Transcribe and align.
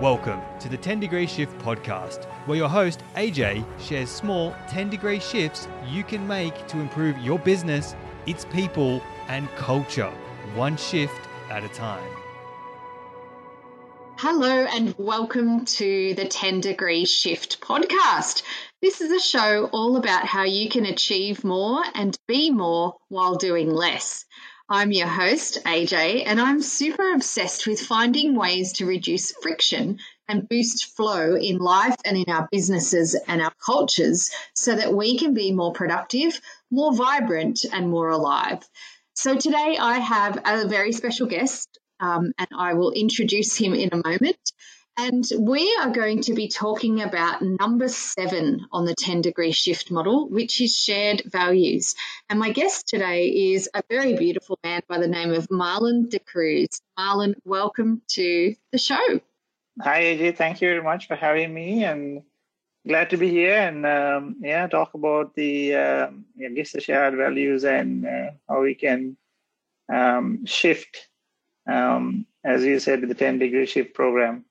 Welcome 0.00 0.42
to 0.60 0.68
the 0.68 0.76
10 0.76 1.00
Degree 1.00 1.26
Shift 1.26 1.58
podcast, 1.60 2.26
where 2.44 2.58
your 2.58 2.68
host, 2.68 3.00
AJ, 3.14 3.64
shares 3.80 4.10
small 4.10 4.54
10 4.68 4.90
degree 4.90 5.18
shifts 5.18 5.68
you 5.88 6.04
can 6.04 6.28
make 6.28 6.66
to 6.66 6.78
improve 6.80 7.16
your 7.20 7.38
business, 7.38 7.96
its 8.26 8.44
people, 8.44 9.00
and 9.28 9.48
culture, 9.56 10.12
one 10.54 10.76
shift 10.76 11.18
at 11.48 11.64
a 11.64 11.68
time. 11.68 12.10
Hello, 14.18 14.66
and 14.66 14.94
welcome 14.98 15.64
to 15.64 16.12
the 16.12 16.28
10 16.28 16.60
Degree 16.60 17.06
Shift 17.06 17.62
podcast. 17.62 18.42
This 18.82 19.00
is 19.00 19.10
a 19.10 19.18
show 19.18 19.70
all 19.72 19.96
about 19.96 20.26
how 20.26 20.44
you 20.44 20.68
can 20.68 20.84
achieve 20.84 21.42
more 21.42 21.82
and 21.94 22.18
be 22.28 22.50
more 22.50 22.96
while 23.08 23.36
doing 23.36 23.70
less. 23.70 24.26
I'm 24.68 24.90
your 24.90 25.06
host, 25.06 25.60
AJ, 25.64 26.24
and 26.26 26.40
I'm 26.40 26.60
super 26.60 27.12
obsessed 27.14 27.68
with 27.68 27.78
finding 27.78 28.34
ways 28.34 28.72
to 28.74 28.86
reduce 28.86 29.30
friction 29.30 30.00
and 30.26 30.48
boost 30.48 30.86
flow 30.96 31.36
in 31.36 31.58
life 31.58 31.94
and 32.04 32.16
in 32.16 32.28
our 32.28 32.48
businesses 32.50 33.14
and 33.28 33.40
our 33.40 33.52
cultures 33.64 34.32
so 34.56 34.74
that 34.74 34.92
we 34.92 35.18
can 35.18 35.34
be 35.34 35.52
more 35.52 35.72
productive, 35.72 36.40
more 36.68 36.92
vibrant, 36.92 37.64
and 37.72 37.88
more 37.88 38.08
alive. 38.08 38.68
So 39.14 39.36
today 39.36 39.78
I 39.80 40.00
have 40.00 40.40
a 40.44 40.66
very 40.66 40.90
special 40.90 41.28
guest, 41.28 41.78
um, 42.00 42.32
and 42.36 42.48
I 42.58 42.74
will 42.74 42.90
introduce 42.90 43.56
him 43.56 43.72
in 43.72 43.90
a 43.92 44.02
moment. 44.04 44.50
And 44.98 45.28
we 45.38 45.76
are 45.82 45.90
going 45.90 46.22
to 46.22 46.32
be 46.32 46.48
talking 46.48 47.02
about 47.02 47.42
number 47.42 47.86
seven 47.86 48.66
on 48.72 48.86
the 48.86 48.94
10 48.94 49.20
degree 49.20 49.52
shift 49.52 49.90
model, 49.90 50.26
which 50.26 50.58
is 50.62 50.74
shared 50.74 51.22
values. 51.26 51.94
And 52.30 52.38
my 52.38 52.50
guest 52.50 52.88
today 52.88 53.28
is 53.28 53.68
a 53.74 53.82
very 53.90 54.14
beautiful 54.16 54.58
man 54.64 54.80
by 54.88 54.98
the 54.98 55.06
name 55.06 55.34
of 55.34 55.48
Marlon 55.48 56.08
De 56.08 56.18
Cruz. 56.18 56.80
Marlon, 56.98 57.34
welcome 57.44 58.00
to 58.12 58.54
the 58.72 58.78
show. 58.78 59.20
Hi, 59.82 60.00
AJ. 60.00 60.38
Thank 60.38 60.62
you 60.62 60.68
very 60.68 60.82
much 60.82 61.08
for 61.08 61.14
having 61.14 61.52
me 61.52 61.84
and 61.84 62.22
glad 62.88 63.10
to 63.10 63.18
be 63.18 63.28
here 63.28 63.58
and 63.58 63.84
um, 63.84 64.36
yeah, 64.40 64.66
talk 64.66 64.94
about 64.94 65.34
the, 65.34 65.74
um, 65.74 66.24
I 66.42 66.48
guess, 66.48 66.72
the 66.72 66.80
shared 66.80 67.14
values 67.16 67.64
and 67.64 68.06
uh, 68.06 68.30
how 68.48 68.62
we 68.62 68.74
can 68.74 69.18
um, 69.92 70.46
shift, 70.46 71.08
um, 71.70 72.24
as 72.42 72.64
you 72.64 72.80
said, 72.80 73.02
the 73.02 73.14
10 73.14 73.40
degree 73.40 73.66
shift 73.66 73.92
program. 73.92 74.46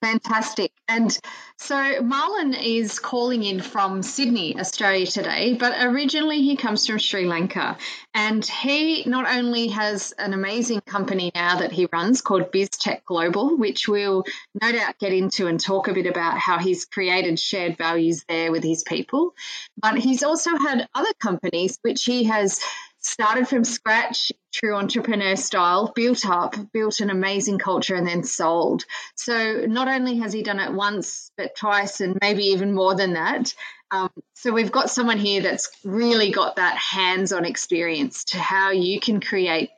Fantastic. 0.00 0.70
And 0.86 1.16
so 1.56 1.74
Marlon 1.74 2.56
is 2.62 3.00
calling 3.00 3.42
in 3.42 3.60
from 3.60 4.02
Sydney, 4.04 4.58
Australia 4.58 5.06
today, 5.06 5.54
but 5.54 5.74
originally 5.82 6.40
he 6.42 6.56
comes 6.56 6.86
from 6.86 6.98
Sri 6.98 7.26
Lanka. 7.26 7.76
And 8.14 8.44
he 8.44 9.02
not 9.06 9.28
only 9.28 9.68
has 9.68 10.12
an 10.12 10.34
amazing 10.34 10.82
company 10.82 11.32
now 11.34 11.58
that 11.58 11.72
he 11.72 11.88
runs 11.92 12.20
called 12.20 12.52
Bistec 12.52 13.04
Global, 13.04 13.56
which 13.56 13.88
we'll 13.88 14.24
no 14.62 14.70
doubt 14.70 14.98
get 15.00 15.12
into 15.12 15.48
and 15.48 15.58
talk 15.58 15.88
a 15.88 15.94
bit 15.94 16.06
about 16.06 16.38
how 16.38 16.58
he's 16.58 16.84
created 16.84 17.38
shared 17.38 17.76
values 17.76 18.24
there 18.28 18.52
with 18.52 18.62
his 18.62 18.84
people, 18.84 19.34
but 19.76 19.98
he's 19.98 20.22
also 20.22 20.56
had 20.56 20.88
other 20.94 21.12
companies 21.20 21.76
which 21.82 22.04
he 22.04 22.24
has 22.24 22.60
started 23.08 23.48
from 23.48 23.64
scratch, 23.64 24.30
true 24.52 24.76
entrepreneur 24.76 25.36
style, 25.36 25.92
built 25.94 26.26
up, 26.26 26.54
built 26.72 27.00
an 27.00 27.10
amazing 27.10 27.58
culture, 27.58 27.94
and 27.94 28.06
then 28.06 28.22
sold. 28.22 28.84
So 29.14 29.64
not 29.66 29.88
only 29.88 30.18
has 30.18 30.32
he 30.32 30.42
done 30.42 30.60
it 30.60 30.72
once, 30.72 31.30
but 31.36 31.56
twice, 31.56 32.00
and 32.00 32.18
maybe 32.20 32.44
even 32.44 32.74
more 32.74 32.94
than 32.94 33.14
that. 33.14 33.54
Um, 33.90 34.10
so 34.34 34.52
we've 34.52 34.72
got 34.72 34.90
someone 34.90 35.18
here 35.18 35.42
that's 35.42 35.70
really 35.84 36.30
got 36.30 36.56
that 36.56 36.76
hands-on 36.76 37.44
experience 37.44 38.24
to 38.24 38.38
how 38.38 38.70
you 38.70 39.00
can 39.00 39.20
create 39.20 39.70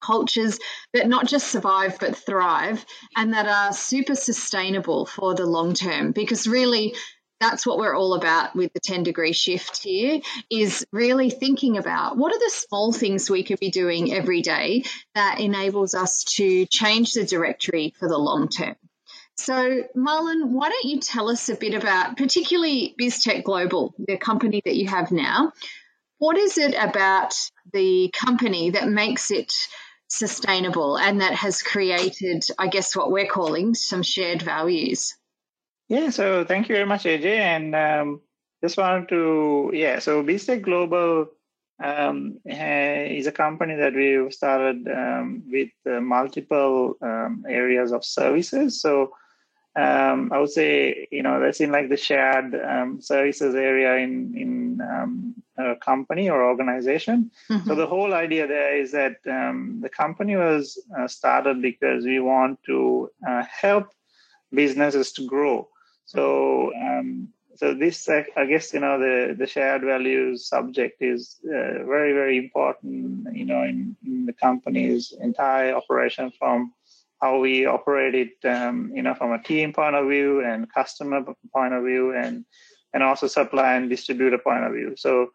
cultures 0.00 0.58
that 0.92 1.08
not 1.08 1.26
just 1.26 1.48
survive 1.48 1.98
but 1.98 2.16
thrive 2.16 2.84
and 3.16 3.32
that 3.32 3.46
are 3.46 3.72
super 3.72 4.14
sustainable 4.14 5.06
for 5.06 5.34
the 5.34 5.46
long 5.46 5.74
term 5.74 6.12
because 6.12 6.46
really 6.46 6.94
that's 7.40 7.66
what 7.66 7.78
we're 7.78 7.94
all 7.94 8.14
about 8.14 8.54
with 8.54 8.72
the 8.72 8.80
10 8.80 9.02
degree 9.02 9.32
shift 9.32 9.82
here 9.82 10.20
is 10.50 10.86
really 10.92 11.30
thinking 11.30 11.76
about 11.76 12.16
what 12.16 12.32
are 12.32 12.38
the 12.38 12.50
small 12.50 12.92
things 12.92 13.28
we 13.28 13.44
could 13.44 13.60
be 13.60 13.70
doing 13.70 14.12
every 14.12 14.42
day 14.42 14.84
that 15.14 15.40
enables 15.40 15.94
us 15.94 16.24
to 16.24 16.66
change 16.66 17.12
the 17.12 17.24
directory 17.24 17.94
for 17.98 18.08
the 18.08 18.18
long 18.18 18.48
term. 18.48 18.76
So, 19.38 19.82
Marlon, 19.94 20.48
why 20.48 20.70
don't 20.70 20.84
you 20.84 20.98
tell 20.98 21.28
us 21.28 21.50
a 21.50 21.54
bit 21.54 21.74
about, 21.74 22.16
particularly 22.16 22.94
Bistec 22.98 23.44
Global, 23.44 23.94
the 23.98 24.16
company 24.16 24.62
that 24.64 24.76
you 24.76 24.88
have 24.88 25.12
now? 25.12 25.52
What 26.18 26.38
is 26.38 26.56
it 26.56 26.74
about 26.74 27.34
the 27.70 28.10
company 28.14 28.70
that 28.70 28.88
makes 28.88 29.30
it 29.30 29.52
sustainable 30.08 30.96
and 30.96 31.20
that 31.20 31.34
has 31.34 31.62
created, 31.62 32.44
I 32.58 32.68
guess, 32.68 32.96
what 32.96 33.10
we're 33.10 33.26
calling 33.26 33.74
some 33.74 34.02
shared 34.02 34.40
values? 34.40 35.14
Yeah, 35.88 36.10
so 36.10 36.44
thank 36.44 36.68
you 36.68 36.74
very 36.74 36.86
much, 36.86 37.04
AJ. 37.04 37.24
And 37.24 37.74
um, 37.74 38.20
just 38.62 38.76
wanted 38.76 39.08
to, 39.10 39.70
yeah, 39.72 40.00
so 40.00 40.22
Bistec 40.22 40.62
Global 40.62 41.28
um, 41.82 42.38
is 42.44 43.26
a 43.26 43.32
company 43.32 43.76
that 43.76 43.94
we've 43.94 44.32
started 44.32 44.88
um, 44.88 45.44
with 45.46 45.70
uh, 45.88 46.00
multiple 46.00 46.96
um, 47.02 47.44
areas 47.48 47.92
of 47.92 48.04
services. 48.04 48.80
So 48.80 49.12
um, 49.76 50.32
I 50.32 50.38
would 50.38 50.50
say, 50.50 51.06
you 51.12 51.22
know, 51.22 51.38
that's 51.38 51.60
in 51.60 51.70
like 51.70 51.90
the 51.90 51.98
shared 51.98 52.54
um, 52.54 53.00
services 53.00 53.54
area 53.54 53.96
in 53.96 54.34
in 54.36 54.80
a 55.58 55.76
company 55.76 56.28
or 56.30 56.44
organization. 56.44 57.30
Mm-hmm. 57.50 57.68
So 57.68 57.74
the 57.74 57.86
whole 57.86 58.14
idea 58.14 58.46
there 58.46 58.76
is 58.76 58.92
that 58.92 59.22
the 59.24 59.90
company 59.90 60.36
was 60.36 60.82
uh, 60.98 61.06
started 61.06 61.60
because 61.60 62.04
we 62.04 62.20
want 62.20 62.58
to 62.64 63.10
uh, 63.26 63.44
help 63.44 63.88
businesses 64.52 65.12
to 65.12 65.26
grow. 65.26 65.68
So, 66.06 66.72
um, 66.74 67.28
so 67.56 67.74
this, 67.74 68.08
I 68.08 68.46
guess, 68.46 68.72
you 68.72 68.80
know, 68.80 68.98
the, 68.98 69.34
the 69.36 69.46
shared 69.46 69.82
values 69.82 70.48
subject 70.48 71.02
is 71.02 71.36
uh, 71.44 71.84
very, 71.84 72.12
very 72.12 72.38
important, 72.38 73.34
you 73.34 73.44
know, 73.44 73.62
in, 73.62 73.96
in, 74.04 74.26
the 74.26 74.32
company's 74.32 75.12
entire 75.20 75.74
operation 75.74 76.30
from 76.38 76.72
how 77.20 77.38
we 77.38 77.66
operate 77.66 78.14
it, 78.14 78.48
um, 78.48 78.92
you 78.94 79.02
know, 79.02 79.14
from 79.14 79.32
a 79.32 79.42
team 79.42 79.72
point 79.72 79.96
of 79.96 80.08
view 80.08 80.44
and 80.44 80.72
customer 80.72 81.24
point 81.52 81.74
of 81.74 81.82
view 81.84 82.14
and, 82.14 82.44
and 82.92 83.02
also 83.02 83.26
supply 83.26 83.74
and 83.74 83.90
distributor 83.90 84.38
point 84.38 84.64
of 84.64 84.72
view. 84.72 84.94
So, 84.96 85.30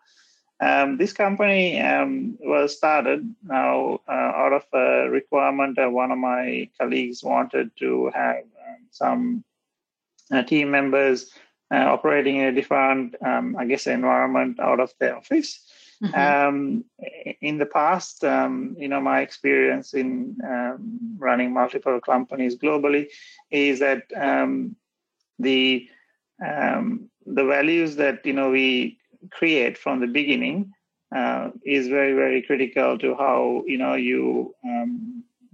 um, 0.62 0.98
this 0.98 1.12
company 1.12 1.82
um, 1.82 2.38
was 2.40 2.78
started 2.78 3.28
now 3.44 4.00
uh, 4.08 4.12
out 4.12 4.54
of 4.54 4.64
a 4.74 5.10
requirement 5.10 5.76
that 5.78 5.92
one 5.92 6.12
of 6.12 6.20
my 6.20 6.70
colleagues 6.80 7.24
wanted 7.24 7.72
to 7.80 8.12
have 8.14 8.44
um, 8.44 8.86
some 8.92 9.44
team 10.44 10.72
members 10.72 11.32
uh, 11.74 11.78
operating 11.78 12.38
in 12.38 12.46
a 12.46 12.52
different, 12.52 13.16
um, 13.26 13.56
I 13.58 13.66
guess, 13.66 13.88
environment 13.88 14.60
out 14.60 14.80
of 14.80 14.94
the 15.00 15.16
office. 15.16 15.60
Mm-hmm. 16.04 16.16
Um, 16.16 16.86
in 17.42 17.60
the 17.60 17.66
past, 17.66 18.24
um, 18.24 18.76
you 18.78 18.88
know, 18.88 19.00
my 19.00 19.22
experience 19.22 19.94
in 19.94 20.38
um, 20.44 21.00
running 21.18 21.54
multiple 21.54 22.00
companies 22.02 22.58
globally 22.58 23.08
is 23.52 23.80
that 23.80 24.04
um, 24.16 24.76
the 25.38 25.88
um, 26.46 27.10
the 27.26 27.46
values 27.46 27.98
that 27.98 28.26
you 28.26 28.34
know 28.34 28.50
we 28.50 28.98
create 29.30 29.78
from 29.78 30.00
the 30.00 30.08
beginning 30.08 30.74
uh, 31.16 31.52
is 31.64 31.88
very 31.88 32.14
very 32.14 32.42
critical 32.42 32.98
to 32.98 33.14
how 33.14 33.64
you 33.68 33.78
know 33.78 33.94
you 33.94 34.56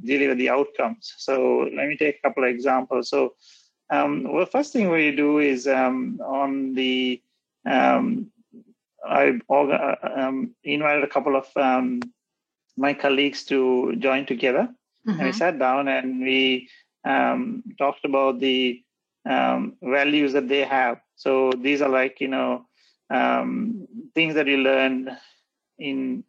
deliver 0.03 0.35
the 0.35 0.49
outcomes. 0.49 1.13
So 1.17 1.69
let 1.75 1.87
me 1.87 1.97
take 1.97 2.19
a 2.19 2.27
couple 2.27 2.43
of 2.43 2.49
examples. 2.49 3.09
So 3.09 3.33
um, 3.89 4.31
well, 4.31 4.45
first 4.45 4.73
thing 4.73 4.89
we 4.89 5.15
do 5.15 5.39
is 5.39 5.67
um, 5.67 6.19
on 6.23 6.73
the 6.73 7.21
um, 7.65 8.31
I 9.05 9.39
um, 9.49 10.55
invited 10.63 11.03
a 11.03 11.07
couple 11.07 11.35
of 11.35 11.47
um, 11.55 12.01
my 12.75 12.93
colleagues 12.93 13.43
to 13.45 13.95
join 13.97 14.25
together, 14.25 14.67
mm-hmm. 14.67 15.09
and 15.11 15.19
we 15.19 15.29
mm-hmm. 15.29 15.37
sat 15.37 15.59
down 15.59 15.87
and 15.87 16.21
we 16.21 16.69
um, 17.05 17.63
talked 17.77 18.03
about 18.03 18.39
the 18.39 18.83
values 19.25 20.33
that 20.33 20.47
they 20.47 20.63
have. 20.63 20.99
So 21.15 21.51
these 21.51 21.81
are 21.81 21.89
like 21.89 22.19
you 22.19 22.27
know 22.27 22.65
things 24.13 24.35
that 24.35 24.47
you 24.47 24.57
learn 24.57 25.17
in 25.79 26.23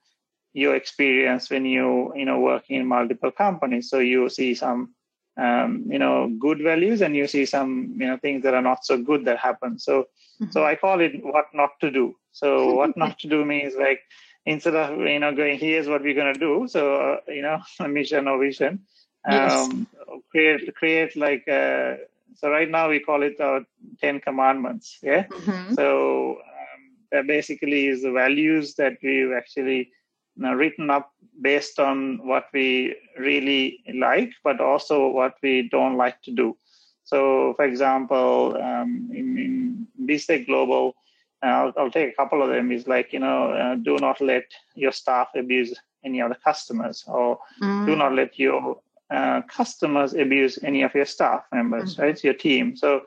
your 0.53 0.77
experience 0.77 1.51
when 1.51 1.65
you 1.65 2.13
you 2.15 2.25
know 2.25 2.39
working 2.39 2.77
in 2.81 2.87
multiple 2.87 3.33
companies. 3.33 3.91
So 3.91 3.99
you 3.99 4.29
see 4.29 4.55
some 4.55 4.95
um, 5.39 5.85
you 5.89 5.99
know 5.99 6.29
good 6.39 6.61
values 6.61 7.01
and 7.01 7.15
you 7.15 7.27
see 7.27 7.47
some 7.47 7.95
you 7.97 8.07
know 8.07 8.19
things 8.19 8.43
that 8.43 8.55
are 8.55 8.63
not 8.63 8.85
so 8.85 8.97
good 8.99 9.25
that 9.25 9.39
happen 9.39 9.79
so 9.79 10.03
mm-hmm. 10.03 10.51
so 10.51 10.65
i 10.65 10.75
call 10.75 11.01
it 11.01 11.13
what 11.25 11.47
not 11.55 11.79
to 11.81 11.91
do 11.91 12.15
so 12.33 12.75
what 12.75 12.97
not 12.97 13.19
to 13.23 13.29
do 13.29 13.45
means 13.45 13.75
like 13.79 14.01
instead 14.47 14.75
of 14.75 14.99
you 14.99 15.19
know 15.19 15.35
going 15.35 15.59
here's 15.59 15.89
what 15.89 16.03
we're 16.03 16.21
going 16.21 16.33
to 16.33 16.41
do 16.41 16.67
so 16.69 16.97
uh, 16.97 17.17
you 17.29 17.43
know 17.43 17.59
a 17.81 17.89
mission 17.89 18.27
or 18.29 18.39
vision 18.39 18.81
um, 19.29 19.87
yes. 19.99 20.21
create 20.31 20.75
create 20.75 21.17
like 21.17 21.47
uh, 21.49 21.95
so 22.35 22.51
right 22.51 22.71
now 22.71 22.89
we 22.89 23.01
call 23.01 23.23
it 23.23 23.41
our 23.41 23.65
10 24.01 24.21
commandments 24.21 24.99
yeah 25.03 25.25
mm-hmm. 25.27 25.75
so 25.75 26.33
um, 26.33 26.81
that 27.13 27.27
basically 27.27 27.87
is 27.87 28.03
the 28.03 28.13
values 28.13 28.75
that 28.75 28.97
we've 29.03 29.33
actually 29.33 29.91
know, 30.39 30.55
written 30.55 30.91
up 30.91 31.13
based 31.41 31.79
on 31.79 32.27
what 32.27 32.47
we 32.53 32.97
really 33.19 33.81
like, 33.95 34.33
but 34.43 34.61
also 34.61 35.09
what 35.09 35.35
we 35.43 35.69
don't 35.69 35.97
like 35.97 36.21
to 36.23 36.33
do. 36.33 36.57
So, 37.05 37.55
for 37.55 37.65
example, 37.65 38.57
um, 38.61 39.11
in, 39.13 39.39
in 39.39 39.87
Bistec 40.07 40.47
Global, 40.47 40.95
uh, 41.43 41.47
I'll, 41.47 41.73
I'll, 41.77 41.91
take 41.91 42.13
a 42.13 42.17
couple 42.17 42.43
of 42.43 42.51
them. 42.51 42.71
Is 42.71 42.87
like 42.87 43.13
you 43.13 43.21
know, 43.21 43.53
uh, 43.53 43.77
do 43.77 43.97
not 43.99 44.21
let 44.21 44.45
your 44.75 44.93
staff 44.93 45.29
abuse 45.35 45.75
any 46.05 46.21
of 46.21 46.29
the 46.29 46.35
customers, 46.35 47.05
or 47.07 47.39
mm. 47.63 47.87
do 47.87 47.97
not 47.97 48.15
let 48.15 48.39
your 48.39 48.81
uh, 49.11 49.43
customers 49.43 50.13
abuse 50.15 50.59
any 50.63 50.83
of 50.83 50.95
your 50.95 51.07
staff 51.07 51.45
members, 51.53 51.97
mm. 51.97 52.03
right? 52.03 52.11
It's 52.11 52.25
your 52.25 52.35
team. 52.35 52.77
So, 52.77 53.03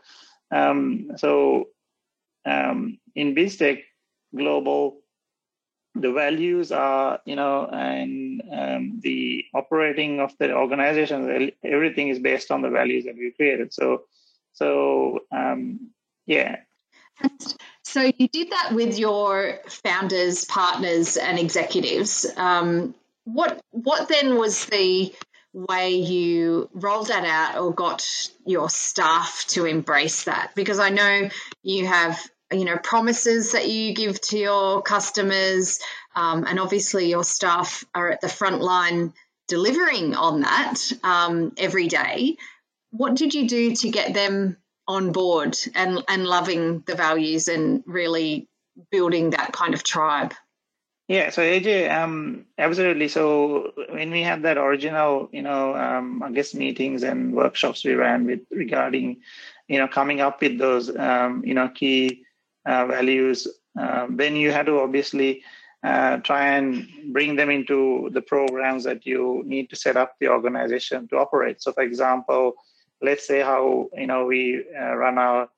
um, 0.49 1.11
so 1.17 1.67
um, 2.45 2.97
in 3.15 3.35
Bistec 3.35 3.83
Global, 4.35 5.00
the 5.95 6.11
values 6.11 6.71
are, 6.71 7.19
you 7.25 7.35
know, 7.35 7.65
and 7.65 8.41
um, 8.51 8.99
the 9.01 9.45
operating 9.53 10.19
of 10.19 10.31
the 10.37 10.53
organization, 10.53 11.51
everything 11.63 12.07
is 12.07 12.19
based 12.19 12.51
on 12.51 12.61
the 12.61 12.69
values 12.69 13.05
that 13.05 13.15
we 13.15 13.31
created. 13.31 13.73
So, 13.73 14.03
so 14.53 15.19
um, 15.31 15.91
yeah. 16.25 16.57
So 17.83 18.01
you 18.01 18.27
did 18.27 18.51
that 18.51 18.71
with 18.73 18.97
your 18.97 19.59
founders, 19.67 20.45
partners, 20.45 21.17
and 21.17 21.37
executives. 21.37 22.25
Um, 22.37 22.95
what 23.25 23.61
what 23.71 24.07
then 24.07 24.37
was 24.37 24.65
the 24.65 25.13
way 25.53 25.95
you 25.95 26.69
rolled 26.73 27.07
that 27.07 27.25
out 27.25 27.61
or 27.61 27.73
got 27.73 28.07
your 28.45 28.69
staff 28.69 29.45
to 29.49 29.65
embrace 29.65 30.23
that? 30.23 30.51
Because 30.55 30.79
I 30.79 30.89
know 30.89 31.29
you 31.63 31.85
have 31.87 32.19
you 32.51 32.65
know 32.65 32.77
promises 32.77 33.53
that 33.53 33.69
you 33.69 33.93
give 33.93 34.19
to 34.21 34.37
your 34.37 34.81
customers 34.81 35.79
um, 36.15 36.45
and 36.47 36.59
obviously 36.59 37.09
your 37.09 37.23
staff 37.23 37.83
are 37.93 38.11
at 38.11 38.21
the 38.21 38.29
front 38.29 38.61
line 38.61 39.13
delivering 39.47 40.15
on 40.15 40.41
that 40.41 40.75
um, 41.03 41.53
every 41.57 41.87
day 41.87 42.37
what 42.91 43.15
did 43.15 43.33
you 43.33 43.47
do 43.47 43.75
to 43.75 43.89
get 43.89 44.13
them 44.13 44.57
on 44.87 45.11
board 45.11 45.57
and 45.75 46.03
and 46.07 46.25
loving 46.25 46.83
the 46.85 46.95
values 46.95 47.47
and 47.47 47.83
really 47.85 48.47
building 48.91 49.31
that 49.31 49.51
kind 49.53 49.73
of 49.73 49.83
tribe 49.83 50.33
yeah, 51.11 51.29
so 51.29 51.41
AJ, 51.41 51.91
um, 51.91 52.45
absolutely. 52.57 53.09
So 53.09 53.73
when 53.89 54.11
we 54.11 54.21
had 54.21 54.43
that 54.43 54.57
original, 54.57 55.27
you 55.33 55.41
know, 55.41 55.75
um, 55.75 56.23
I 56.23 56.31
guess 56.31 56.53
meetings 56.53 57.03
and 57.03 57.33
workshops 57.33 57.83
we 57.83 57.95
ran 57.95 58.25
with 58.25 58.39
regarding, 58.49 59.17
you 59.67 59.79
know, 59.79 59.89
coming 59.89 60.21
up 60.21 60.39
with 60.39 60.57
those, 60.57 60.95
um, 60.95 61.43
you 61.43 61.53
know, 61.53 61.67
key 61.67 62.23
values, 62.65 63.47
uh, 63.79 64.07
then 64.09 64.35
you 64.35 64.51
had 64.51 64.65
to 64.65 64.79
obviously 64.79 65.43
uh, 65.83 66.17
try 66.17 66.55
and 66.57 66.87
bring 67.11 67.35
them 67.35 67.49
into 67.49 68.09
the 68.13 68.21
programs 68.21 68.83
that 68.83 69.05
you 69.05 69.41
need 69.45 69.69
to 69.69 69.75
set 69.75 69.97
up 69.97 70.15
the 70.19 70.27
organization 70.27 71.07
to 71.07 71.17
operate. 71.17 71.61
So, 71.61 71.71
for 71.71 71.81
example, 71.81 72.55
let's 73.01 73.25
say 73.25 73.41
how 73.41 73.89
you 73.95 74.07
know 74.07 74.25
we 74.25 74.63
uh, 74.79 74.95
run 74.95 75.17
our 75.17 75.49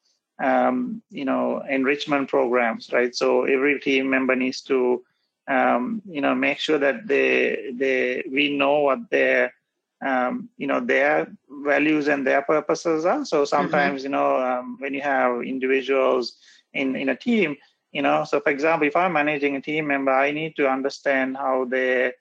um, 0.41 1.01
you 1.09 1.25
know 1.25 1.61
enrichment 1.69 2.29
programs, 2.29 2.91
right? 2.91 3.13
So 3.15 3.43
every 3.43 3.79
team 3.79 4.09
member 4.09 4.35
needs 4.35 4.61
to 4.61 5.03
um, 5.47 6.01
you 6.09 6.21
know 6.21 6.33
make 6.35 6.59
sure 6.59 6.79
that 6.79 7.07
they 7.07 7.71
they 7.75 8.23
we 8.31 8.55
know 8.55 8.79
what 8.79 9.09
their 9.09 9.53
um, 10.05 10.49
you 10.57 10.67
know 10.67 10.79
their 10.79 11.27
values 11.49 12.07
and 12.07 12.25
their 12.25 12.41
purposes 12.41 13.05
are. 13.05 13.25
So 13.25 13.45
sometimes 13.45 14.03
mm-hmm. 14.03 14.05
you 14.05 14.17
know 14.17 14.37
um, 14.37 14.77
when 14.79 14.93
you 14.93 15.01
have 15.01 15.41
individuals 15.41 16.37
in 16.73 16.95
in 16.95 17.09
a 17.09 17.15
team 17.15 17.55
you 17.91 18.01
know 18.01 18.23
so 18.23 18.39
for 18.39 18.49
example 18.49 18.87
if 18.87 18.95
i'm 18.95 19.13
managing 19.13 19.55
a 19.55 19.61
team 19.61 19.87
member 19.87 20.11
i 20.11 20.31
need 20.31 20.55
to 20.55 20.69
understand 20.69 21.37
how 21.37 21.65
they 21.65 22.11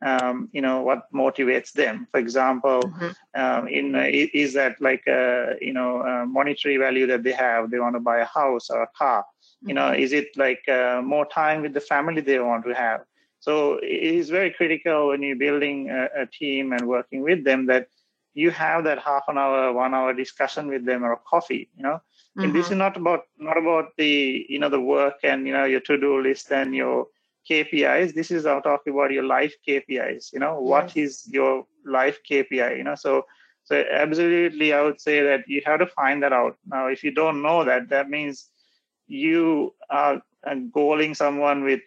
um, 0.00 0.48
you 0.52 0.60
know 0.60 0.82
what 0.82 1.12
motivates 1.12 1.72
them 1.72 2.06
for 2.12 2.18
example 2.20 2.82
mm-hmm. 2.82 3.40
um, 3.40 3.66
in 3.68 3.94
uh, 3.94 4.06
is 4.08 4.54
that 4.54 4.80
like 4.80 5.02
a 5.08 5.56
you 5.60 5.72
know 5.72 6.02
a 6.02 6.26
monetary 6.26 6.76
value 6.76 7.06
that 7.06 7.24
they 7.24 7.32
have 7.32 7.70
they 7.70 7.80
want 7.80 7.96
to 7.96 8.00
buy 8.00 8.18
a 8.18 8.24
house 8.24 8.70
or 8.70 8.82
a 8.82 8.88
car 8.96 9.22
mm-hmm. 9.22 9.68
you 9.70 9.74
know 9.74 9.90
mm-hmm. 9.90 10.02
is 10.02 10.12
it 10.12 10.28
like 10.36 10.62
uh, 10.68 11.02
more 11.02 11.26
time 11.26 11.62
with 11.62 11.74
the 11.74 11.80
family 11.80 12.20
they 12.20 12.38
want 12.38 12.64
to 12.64 12.72
have 12.72 13.00
so 13.40 13.78
it 13.82 14.14
is 14.20 14.30
very 14.30 14.50
critical 14.52 15.08
when 15.08 15.22
you're 15.22 15.36
building 15.36 15.90
a, 15.90 16.08
a 16.22 16.26
team 16.26 16.72
and 16.72 16.86
working 16.86 17.22
with 17.22 17.44
them 17.44 17.66
that 17.66 17.88
you 18.34 18.52
have 18.52 18.84
that 18.84 19.00
half 19.00 19.24
an 19.26 19.36
hour 19.36 19.72
one 19.72 19.94
hour 19.94 20.14
discussion 20.14 20.68
with 20.68 20.84
them 20.84 21.04
or 21.04 21.12
a 21.12 21.20
coffee 21.28 21.68
you 21.76 21.82
know 21.82 22.00
Mm-hmm. 22.38 22.44
And 22.44 22.54
this 22.54 22.70
is 22.70 22.76
not 22.76 22.96
about 22.96 23.22
not 23.36 23.58
about 23.58 23.96
the 23.96 24.46
you 24.48 24.60
know 24.60 24.68
the 24.68 24.80
work 24.80 25.14
and 25.24 25.46
you 25.46 25.52
know 25.52 25.64
your 25.64 25.80
to 25.80 25.98
do 25.98 26.22
list 26.22 26.52
and 26.52 26.72
your 26.74 27.06
KPIs. 27.50 28.14
This 28.14 28.30
is 28.30 28.44
about 28.44 28.62
talking 28.62 28.92
about 28.92 29.10
your 29.10 29.24
life 29.24 29.54
KPIs. 29.66 30.32
You 30.32 30.38
know 30.38 30.60
what 30.60 30.96
is 30.96 31.28
your 31.32 31.66
life 31.84 32.20
KPI? 32.30 32.78
You 32.78 32.84
know 32.84 32.94
so 32.94 33.24
so 33.64 33.84
absolutely, 33.90 34.72
I 34.72 34.80
would 34.80 35.00
say 35.00 35.22
that 35.22 35.40
you 35.46 35.60
have 35.66 35.80
to 35.80 35.86
find 35.86 36.22
that 36.22 36.32
out. 36.32 36.56
Now, 36.66 36.86
if 36.86 37.04
you 37.04 37.10
don't 37.10 37.42
know 37.42 37.64
that, 37.64 37.90
that 37.90 38.08
means 38.08 38.48
you 39.08 39.74
are 39.90 40.22
goaling 40.46 41.14
someone 41.14 41.64
with 41.64 41.80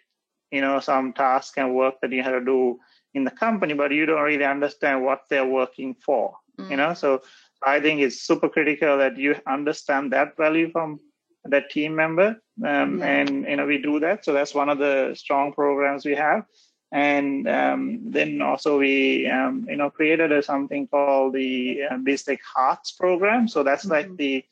you 0.52 0.60
know 0.60 0.78
some 0.80 1.12
task 1.12 1.56
and 1.56 1.74
work 1.74 1.94
that 2.02 2.12
you 2.12 2.22
have 2.22 2.34
to 2.34 2.44
do 2.44 2.78
in 3.14 3.24
the 3.24 3.32
company, 3.32 3.74
but 3.74 3.90
you 3.90 4.06
don't 4.06 4.22
really 4.22 4.44
understand 4.44 5.02
what 5.02 5.22
they're 5.28 5.46
working 5.46 5.94
for. 5.94 6.34
Mm. 6.60 6.70
You 6.70 6.76
know, 6.76 6.94
so 6.94 7.22
I 7.64 7.80
think 7.80 8.00
it's 8.00 8.22
super 8.22 8.48
critical 8.48 8.98
that 8.98 9.16
you 9.16 9.36
understand 9.46 10.12
that 10.12 10.36
value 10.36 10.70
from 10.70 11.00
that 11.44 11.70
team 11.70 11.94
member. 11.94 12.36
Um, 12.64 12.98
yeah. 12.98 13.06
And, 13.06 13.44
you 13.44 13.56
know, 13.56 13.66
we 13.66 13.78
do 13.78 14.00
that. 14.00 14.24
So 14.24 14.32
that's 14.32 14.54
one 14.54 14.68
of 14.68 14.78
the 14.78 15.14
strong 15.16 15.52
programs 15.52 16.04
we 16.04 16.14
have. 16.14 16.44
And 16.92 17.48
um, 17.48 18.00
then 18.10 18.42
also 18.42 18.78
we, 18.78 19.26
um, 19.26 19.64
you 19.68 19.76
know, 19.76 19.90
created 19.90 20.30
a, 20.30 20.42
something 20.42 20.86
called 20.88 21.34
the 21.34 21.82
uh, 21.90 21.94
Bistec 21.94 22.38
Hearts 22.54 22.92
program. 22.92 23.48
So 23.48 23.62
that's 23.62 23.84
mm-hmm. 23.84 23.92
like 23.92 24.16
the 24.16 24.44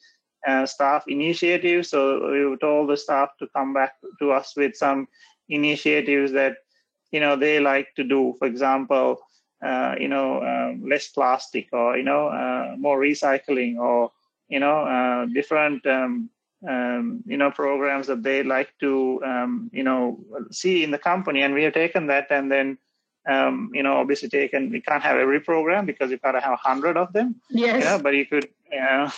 uh, 0.46 0.64
staff 0.66 1.04
initiative. 1.06 1.86
So 1.86 2.30
we 2.30 2.56
told 2.56 2.88
the 2.88 2.96
staff 2.96 3.28
to 3.40 3.46
come 3.54 3.74
back 3.74 3.92
to 4.20 4.32
us 4.32 4.54
with 4.56 4.74
some 4.74 5.06
initiatives 5.48 6.32
that, 6.32 6.56
you 7.12 7.20
know, 7.20 7.36
they 7.36 7.60
like 7.60 7.88
to 7.96 8.04
do. 8.04 8.34
For 8.38 8.46
example, 8.46 9.20
you 9.98 10.08
know, 10.08 10.42
um, 10.42 10.88
less 10.88 11.08
plastic 11.08 11.68
or, 11.72 11.96
you 11.96 12.04
know, 12.04 12.28
uh, 12.28 12.74
more 12.78 12.98
recycling 12.98 13.76
or, 13.76 14.10
you 14.48 14.58
know, 14.58 14.80
uh, 14.80 15.26
different, 15.26 15.84
um, 15.86 16.30
um, 16.68 17.22
you 17.26 17.36
know, 17.36 17.50
programs 17.50 18.06
that 18.06 18.22
they 18.22 18.42
like 18.42 18.72
to, 18.80 19.20
um, 19.24 19.70
you 19.72 19.82
know, 19.82 20.18
see 20.50 20.84
in 20.84 20.90
the 20.90 20.98
company. 20.98 21.42
And 21.42 21.54
we 21.54 21.64
have 21.64 21.74
taken 21.74 22.06
that 22.08 22.26
and 22.30 22.50
then, 22.50 22.78
um, 23.28 23.70
you 23.74 23.82
know, 23.82 23.96
obviously 23.96 24.28
taken, 24.28 24.70
we 24.70 24.80
can't 24.80 25.02
have 25.02 25.16
every 25.16 25.40
program 25.40 25.86
because 25.86 26.10
you've 26.10 26.22
got 26.22 26.32
to 26.32 26.40
have 26.40 26.52
a 26.52 26.56
hundred 26.56 26.96
of 26.96 27.12
them. 27.12 27.36
Yes. 27.50 27.79
You 27.79 27.84
know, 27.84 27.98
but 28.02 28.14
you 28.14 28.26
could, 28.26 28.48
you 28.72 28.81
know, 28.81 29.10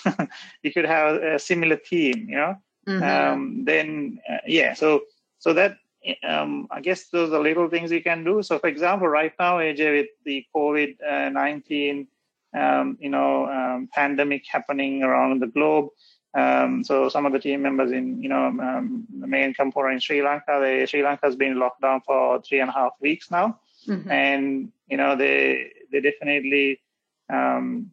you 0.62 0.72
could 0.72 0.84
have 0.84 1.16
a 1.16 1.38
similar 1.38 1.76
theme, 1.76 2.26
you 2.28 2.36
know, 2.36 2.56
mm-hmm. 2.86 3.02
Um, 3.02 3.64
then, 3.64 4.20
uh, 4.28 4.38
yeah, 4.46 4.74
so, 4.74 5.02
so 5.38 5.52
that 5.52 5.78
um, 6.22 6.68
I 6.70 6.80
guess 6.80 7.08
those 7.08 7.32
are 7.32 7.40
little 7.40 7.68
things 7.68 7.92
you 7.92 8.02
can 8.02 8.24
do. 8.24 8.42
So, 8.42 8.58
for 8.58 8.68
example, 8.68 9.08
right 9.08 9.32
now, 9.38 9.58
AJ, 9.58 9.98
with 9.98 10.10
the 10.24 10.44
COVID 10.54 10.96
uh, 11.02 11.28
nineteen, 11.30 12.08
um, 12.54 12.98
you 13.00 13.08
know, 13.08 13.46
um, 13.46 13.88
pandemic 13.92 14.44
happening 14.46 15.02
around 15.02 15.40
the 15.40 15.46
globe. 15.46 15.88
Um, 16.34 16.82
so, 16.82 17.08
some 17.08 17.26
of 17.26 17.32
the 17.32 17.38
team 17.38 17.62
members 17.62 17.92
in, 17.92 18.22
you 18.22 18.28
know, 18.28 18.46
um, 18.46 19.06
the 19.20 19.26
main 19.26 19.54
component 19.54 19.94
in 19.94 20.00
Sri 20.00 20.22
Lanka, 20.22 20.58
they, 20.60 20.86
Sri 20.86 21.02
Lanka 21.02 21.26
has 21.26 21.36
been 21.36 21.58
locked 21.58 21.82
down 21.82 22.00
for 22.00 22.40
three 22.42 22.60
and 22.60 22.70
a 22.70 22.72
half 22.72 22.92
weeks 23.00 23.30
now, 23.30 23.60
mm-hmm. 23.86 24.10
and 24.10 24.72
you 24.88 24.96
know, 24.96 25.14
they 25.14 25.72
they 25.92 26.00
definitely 26.00 26.80
um, 27.32 27.90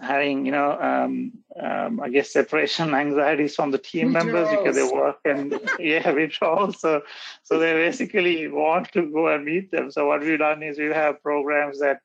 having 0.00 0.44
you 0.46 0.52
know 0.52 0.72
um, 0.80 1.32
um, 1.60 2.00
I 2.00 2.08
guess 2.08 2.32
separation 2.32 2.94
anxieties 2.94 3.54
from 3.54 3.70
the 3.70 3.78
team 3.78 4.12
members 4.12 4.48
because 4.50 4.76
they 4.76 4.82
work 4.82 5.18
and 5.24 5.58
yeah 5.78 6.10
withdrawal. 6.10 6.72
So 6.72 7.02
so 7.42 7.58
they 7.58 7.72
basically 7.72 8.48
want 8.48 8.92
to 8.92 9.10
go 9.10 9.28
and 9.28 9.44
meet 9.44 9.70
them. 9.70 9.90
So 9.90 10.06
what 10.06 10.20
we've 10.20 10.38
done 10.38 10.62
is 10.62 10.78
we 10.78 10.86
have 10.86 11.22
programs 11.22 11.80
that 11.80 12.00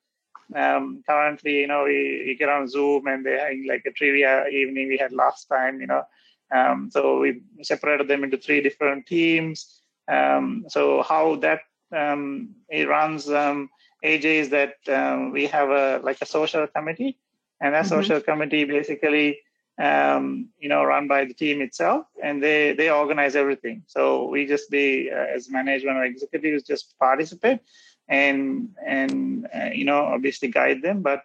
um, 0.55 1.03
currently 1.07 1.59
you 1.59 1.67
know 1.67 1.83
we, 1.83 2.23
we, 2.25 2.35
get 2.37 2.49
on 2.49 2.67
Zoom 2.67 3.07
and 3.07 3.25
they 3.25 3.37
have 3.37 3.53
like 3.67 3.83
a 3.85 3.91
trivia 3.91 4.47
evening 4.47 4.87
we 4.87 4.97
had 4.97 5.11
last 5.11 5.45
time. 5.45 5.81
You 5.81 5.87
know, 5.87 6.03
um, 6.51 6.89
so 6.91 7.19
we 7.19 7.41
separated 7.61 8.07
them 8.07 8.23
into 8.23 8.37
three 8.37 8.61
different 8.61 9.05
teams. 9.05 9.81
Um, 10.07 10.65
so 10.69 11.03
how 11.03 11.35
that 11.37 11.61
um, 11.95 12.55
it 12.69 12.87
runs. 12.87 13.27
AJ 14.01 14.23
is 14.23 14.49
that 14.51 14.75
we 15.33 15.45
have 15.47 15.69
a 15.69 15.99
like 16.03 16.17
a 16.21 16.25
social 16.25 16.65
committee 16.67 17.17
and 17.61 17.73
that 17.73 17.85
mm-hmm. 17.85 17.95
social 17.95 18.21
committee 18.21 18.63
basically 18.63 19.39
um, 19.79 20.49
you 20.59 20.67
know 20.69 20.83
run 20.83 21.07
by 21.07 21.25
the 21.25 21.33
team 21.33 21.61
itself 21.61 22.05
and 22.21 22.43
they 22.43 22.73
they 22.73 22.89
organize 22.89 23.35
everything. 23.35 23.83
So 23.87 24.27
we 24.27 24.45
just 24.45 24.69
be 24.69 25.09
uh, 25.11 25.35
as 25.35 25.49
management 25.49 25.97
or 25.97 26.03
executives 26.03 26.63
just 26.63 26.97
participate 26.99 27.59
and 28.07 28.69
and 28.85 29.47
uh, 29.55 29.69
you 29.73 29.85
know 29.85 30.03
obviously 30.03 30.49
guide 30.49 30.81
them. 30.81 31.01
But 31.01 31.23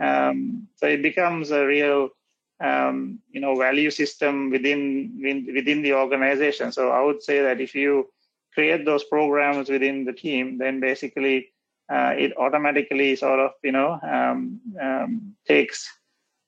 um, 0.00 0.68
so 0.76 0.86
it 0.86 1.02
becomes 1.02 1.50
a 1.50 1.64
real 1.64 2.10
um, 2.60 3.20
you 3.30 3.40
know 3.40 3.56
value 3.56 3.90
system 3.90 4.50
within 4.50 5.46
within 5.54 5.82
the 5.82 5.94
organization. 5.94 6.72
So 6.72 6.90
i 6.90 7.00
would 7.02 7.22
say 7.22 7.42
that 7.42 7.60
if 7.60 7.74
you 7.74 8.10
create 8.54 8.84
those 8.84 9.04
programs 9.04 9.68
within 9.68 10.04
the 10.04 10.12
team 10.12 10.58
then 10.58 10.80
basically 10.80 11.51
uh, 11.92 12.14
it 12.16 12.32
automatically 12.36 13.16
sort 13.16 13.40
of 13.40 13.52
you 13.62 13.72
know 13.72 13.98
um, 14.02 14.60
um, 14.80 15.34
takes 15.46 15.88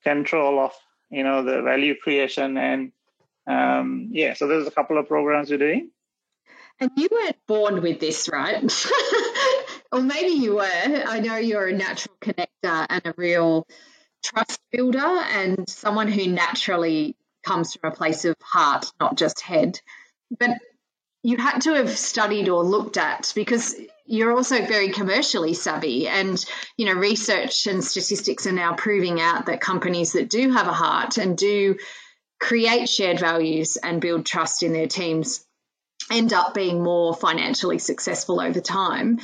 control 0.02 0.58
of 0.60 0.72
you 1.10 1.22
know 1.22 1.42
the 1.42 1.62
value 1.62 1.94
creation 2.02 2.56
and 2.56 2.92
um, 3.46 4.08
yeah. 4.12 4.34
So 4.34 4.46
there's 4.46 4.66
a 4.66 4.70
couple 4.70 4.98
of 4.98 5.08
programs 5.08 5.50
we're 5.50 5.58
doing. 5.58 5.90
And 6.80 6.90
you 6.96 7.08
weren't 7.10 7.36
born 7.46 7.82
with 7.82 8.00
this, 8.00 8.28
right? 8.28 8.86
or 9.92 10.00
maybe 10.00 10.32
you 10.32 10.56
were. 10.56 10.62
I 10.64 11.20
know 11.20 11.36
you're 11.36 11.68
a 11.68 11.72
natural 11.72 12.16
connector 12.20 12.86
and 12.88 13.02
a 13.04 13.14
real 13.16 13.66
trust 14.24 14.58
builder 14.72 14.98
and 14.98 15.68
someone 15.68 16.08
who 16.08 16.26
naturally 16.26 17.16
comes 17.44 17.74
from 17.74 17.92
a 17.92 17.94
place 17.94 18.24
of 18.24 18.34
heart, 18.40 18.86
not 18.98 19.16
just 19.16 19.40
head. 19.40 19.80
But 20.36 20.50
you 21.22 21.36
had 21.36 21.60
to 21.60 21.74
have 21.74 21.90
studied 21.90 22.48
or 22.48 22.64
looked 22.64 22.96
at 22.96 23.32
because 23.36 23.76
you're 24.06 24.32
also 24.32 24.64
very 24.66 24.90
commercially 24.90 25.54
savvy 25.54 26.06
and 26.06 26.44
you 26.76 26.86
know 26.86 26.92
research 26.92 27.66
and 27.66 27.82
statistics 27.82 28.46
are 28.46 28.52
now 28.52 28.74
proving 28.74 29.20
out 29.20 29.46
that 29.46 29.60
companies 29.60 30.12
that 30.12 30.28
do 30.28 30.50
have 30.52 30.66
a 30.66 30.72
heart 30.72 31.16
and 31.16 31.38
do 31.38 31.76
create 32.40 32.88
shared 32.88 33.18
values 33.18 33.76
and 33.76 34.00
build 34.00 34.26
trust 34.26 34.62
in 34.62 34.72
their 34.72 34.86
teams 34.86 35.44
end 36.10 36.32
up 36.32 36.54
being 36.54 36.82
more 36.82 37.14
financially 37.14 37.78
successful 37.78 38.40
over 38.40 38.60
time. 38.60 39.20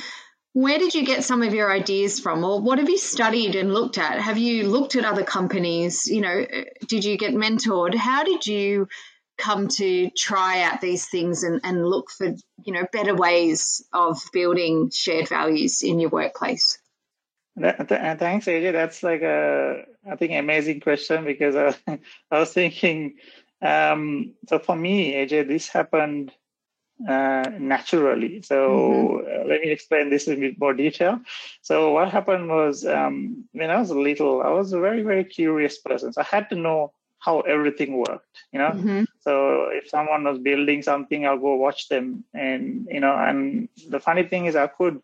Where 0.53 0.79
did 0.79 0.93
you 0.93 1.05
get 1.05 1.23
some 1.23 1.43
of 1.43 1.53
your 1.53 1.71
ideas 1.71 2.19
from? 2.19 2.43
Or 2.43 2.59
what 2.59 2.79
have 2.79 2.89
you 2.89 2.97
studied 2.97 3.55
and 3.55 3.73
looked 3.73 3.97
at? 3.97 4.19
Have 4.19 4.37
you 4.37 4.67
looked 4.67 4.95
at 4.95 5.05
other 5.05 5.23
companies? 5.23 6.07
You 6.07 6.21
know 6.21 6.45
did 6.87 7.05
you 7.05 7.17
get 7.17 7.33
mentored? 7.33 7.95
How 7.95 8.23
did 8.23 8.45
you 8.45 8.87
come 9.41 9.67
to 9.67 10.09
try 10.11 10.61
out 10.61 10.81
these 10.81 11.07
things 11.07 11.43
and, 11.43 11.61
and 11.63 11.85
look 11.85 12.11
for 12.11 12.27
you 12.63 12.73
know 12.73 12.85
better 12.93 13.15
ways 13.15 13.83
of 13.91 14.21
building 14.31 14.89
shared 14.91 15.27
values 15.27 15.83
in 15.83 15.99
your 15.99 16.09
workplace 16.09 16.77
thanks 17.57 18.45
aj 18.47 18.71
that's 18.71 19.03
like 19.03 19.21
a 19.21 19.83
i 20.09 20.15
think 20.15 20.31
amazing 20.33 20.79
question 20.79 21.25
because 21.25 21.55
i, 21.55 21.75
I 22.31 22.39
was 22.39 22.53
thinking 22.53 23.15
um, 23.61 24.33
so 24.47 24.59
for 24.59 24.75
me 24.75 25.13
aj 25.13 25.47
this 25.47 25.67
happened 25.67 26.31
uh, 27.07 27.49
naturally. 27.59 28.41
So 28.41 28.55
mm-hmm. 28.55 29.41
uh, 29.41 29.47
let 29.47 29.61
me 29.61 29.71
explain 29.71 30.09
this 30.09 30.27
in 30.27 30.37
a 30.37 30.39
bit 30.39 30.59
more 30.59 30.73
detail. 30.73 31.19
So 31.61 31.91
what 31.93 32.11
happened 32.11 32.49
was 32.49 32.85
um, 32.85 33.45
when 33.53 33.71
I 33.71 33.79
was 33.79 33.91
little, 33.91 34.41
I 34.41 34.49
was 34.49 34.73
a 34.73 34.79
very 34.79 35.01
very 35.01 35.23
curious 35.23 35.79
person. 35.79 36.13
So 36.13 36.21
I 36.21 36.25
had 36.25 36.49
to 36.49 36.55
know 36.55 36.93
how 37.19 37.41
everything 37.41 37.97
worked. 37.97 38.43
You 38.51 38.59
know, 38.59 38.71
mm-hmm. 38.71 39.03
So 39.21 39.67
if 39.71 39.87
someone 39.89 40.23
was 40.23 40.39
building 40.39 40.81
something, 40.81 41.25
I'll 41.25 41.37
go 41.37 41.55
watch 41.55 41.89
them, 41.89 42.23
and 42.33 42.87
you 42.89 42.99
know, 42.99 43.15
and 43.15 43.69
the 43.89 43.99
funny 43.99 44.23
thing 44.23 44.45
is, 44.45 44.55
I 44.55 44.67
could 44.67 45.01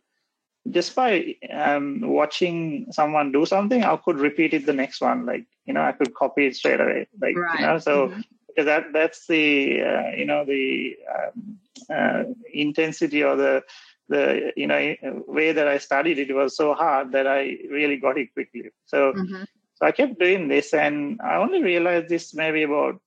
just 0.70 0.96
by 0.96 1.36
um, 1.52 2.02
watching 2.02 2.88
someone 2.92 3.32
do 3.32 3.46
something, 3.46 3.84
I 3.84 3.96
could 3.98 4.20
repeat 4.20 4.54
it 4.54 4.66
the 4.66 4.74
next 4.74 5.02
one. 5.02 5.26
Like 5.26 5.46
you 5.66 5.74
know, 5.74 5.82
I 5.82 5.92
could 5.92 6.14
copy 6.14 6.48
it 6.48 6.56
straight 6.56 6.82
away. 6.82 7.08
Like 7.22 7.38
right. 7.38 7.60
you 7.60 7.66
know, 7.66 7.80
so. 7.80 8.08
Mm-hmm 8.10 8.22
because 8.58 8.66
that 8.66 8.92
that's 8.92 9.28
the 9.28 9.82
uh, 9.82 10.10
you 10.16 10.26
know 10.26 10.44
the 10.44 10.96
um, 11.16 11.58
uh, 11.94 12.24
intensity 12.52 13.24
or 13.24 13.36
the 13.36 13.64
the 14.10 14.52
you 14.56 14.66
know 14.66 14.96
way 15.28 15.52
that 15.52 15.68
I 15.68 15.78
studied 15.78 16.18
it 16.18 16.34
was 16.34 16.56
so 16.56 16.74
hard 16.74 17.12
that 17.12 17.28
I 17.28 17.58
really 17.70 17.98
got 17.98 18.18
it 18.18 18.34
quickly. 18.34 18.72
So 18.86 19.14
mm-hmm. 19.14 19.44
so 19.76 19.86
I 19.86 19.92
kept 19.92 20.20
doing 20.20 20.48
this, 20.48 20.74
and 20.74 21.22
I 21.22 21.36
only 21.36 21.62
realized 21.62 22.10
this 22.10 22.34
maybe 22.34 22.64
about 22.64 23.00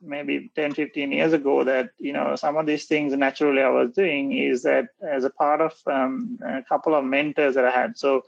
maybe 0.00 0.50
10 0.54 0.74
15 0.74 1.12
years 1.12 1.32
ago 1.32 1.64
that 1.64 1.90
you 1.98 2.12
know 2.12 2.36
some 2.36 2.56
of 2.56 2.66
these 2.66 2.84
things 2.84 3.14
naturally 3.14 3.62
i 3.62 3.68
was 3.68 3.90
doing 3.92 4.32
is 4.32 4.62
that 4.62 4.88
as 5.02 5.24
a 5.24 5.30
part 5.30 5.60
of 5.60 5.72
um, 5.86 6.38
a 6.46 6.62
couple 6.62 6.94
of 6.94 7.04
mentors 7.04 7.54
that 7.54 7.64
i 7.64 7.70
had 7.70 7.96
so 7.96 8.22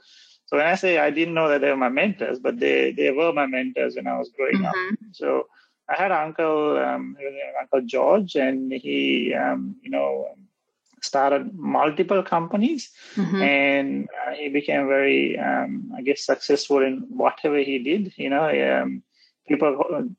so 0.45 0.57
when 0.57 0.65
i 0.65 0.75
say 0.75 0.97
i 0.97 1.09
didn't 1.09 1.33
know 1.33 1.47
that 1.47 1.61
they 1.61 1.69
were 1.69 1.77
my 1.77 1.89
mentors 1.89 2.39
but 2.39 2.59
they 2.59 2.91
they 2.91 3.11
were 3.11 3.31
my 3.31 3.45
mentors 3.45 3.95
when 3.95 4.07
i 4.07 4.17
was 4.17 4.29
growing 4.35 4.55
mm-hmm. 4.55 4.93
up 4.93 4.99
so 5.11 5.45
I 5.89 5.95
had 5.95 6.11
uncle, 6.11 6.77
um, 6.77 7.17
Uncle 7.59 7.81
George, 7.81 8.35
and 8.35 8.71
he, 8.71 9.33
um, 9.33 9.75
you 9.81 9.89
know, 9.89 10.27
started 11.01 11.53
multiple 11.55 12.21
companies, 12.21 12.91
mm-hmm. 13.15 13.41
and 13.41 14.09
uh, 14.27 14.33
he 14.33 14.49
became 14.49 14.87
very, 14.87 15.37
um, 15.39 15.91
I 15.97 16.01
guess, 16.01 16.25
successful 16.25 16.83
in 16.83 17.07
whatever 17.09 17.57
he 17.57 17.79
did. 17.79 18.13
You 18.17 18.29
know, 18.29 18.81
um, 18.81 19.01
people 19.47 20.09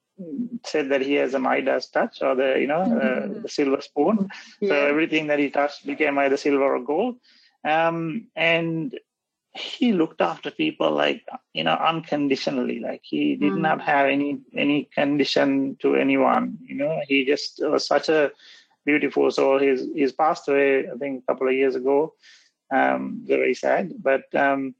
said 0.64 0.90
that 0.90 1.02
he 1.02 1.14
has 1.14 1.34
a 1.34 1.38
Midas 1.38 1.88
touch 1.88 2.22
or 2.22 2.34
the, 2.34 2.58
you 2.60 2.66
know, 2.66 2.80
mm-hmm. 2.80 3.38
uh, 3.38 3.42
the 3.42 3.48
silver 3.48 3.80
spoon. 3.80 4.28
Yeah. 4.60 4.68
So 4.68 4.74
everything 4.74 5.28
that 5.28 5.38
he 5.38 5.50
touched 5.50 5.86
became 5.86 6.18
either 6.18 6.36
silver 6.36 6.74
or 6.76 6.80
gold. 6.80 7.16
Um, 7.64 8.28
and 8.34 8.98
he 9.52 9.92
looked 9.92 10.20
after 10.20 10.50
people 10.50 10.92
like 10.92 11.26
you 11.52 11.64
know 11.64 11.74
unconditionally 11.74 12.78
like 12.78 13.00
he 13.02 13.34
did 13.36 13.52
mm. 13.52 13.60
not 13.60 13.80
have 13.80 14.06
any 14.06 14.38
any 14.54 14.88
condition 14.94 15.76
to 15.80 15.96
anyone 15.96 16.56
you 16.64 16.76
know 16.76 17.00
he 17.08 17.24
just 17.24 17.60
was 17.60 17.86
such 17.86 18.08
a 18.08 18.30
beautiful 18.86 19.30
soul 19.30 19.58
he's 19.58 19.86
he's 19.92 20.12
passed 20.12 20.48
away 20.48 20.88
i 20.88 20.96
think 20.98 21.22
a 21.22 21.32
couple 21.32 21.48
of 21.48 21.54
years 21.54 21.74
ago 21.74 22.14
um 22.72 23.22
very 23.26 23.54
sad 23.54 23.92
but 24.00 24.32
um 24.34 24.74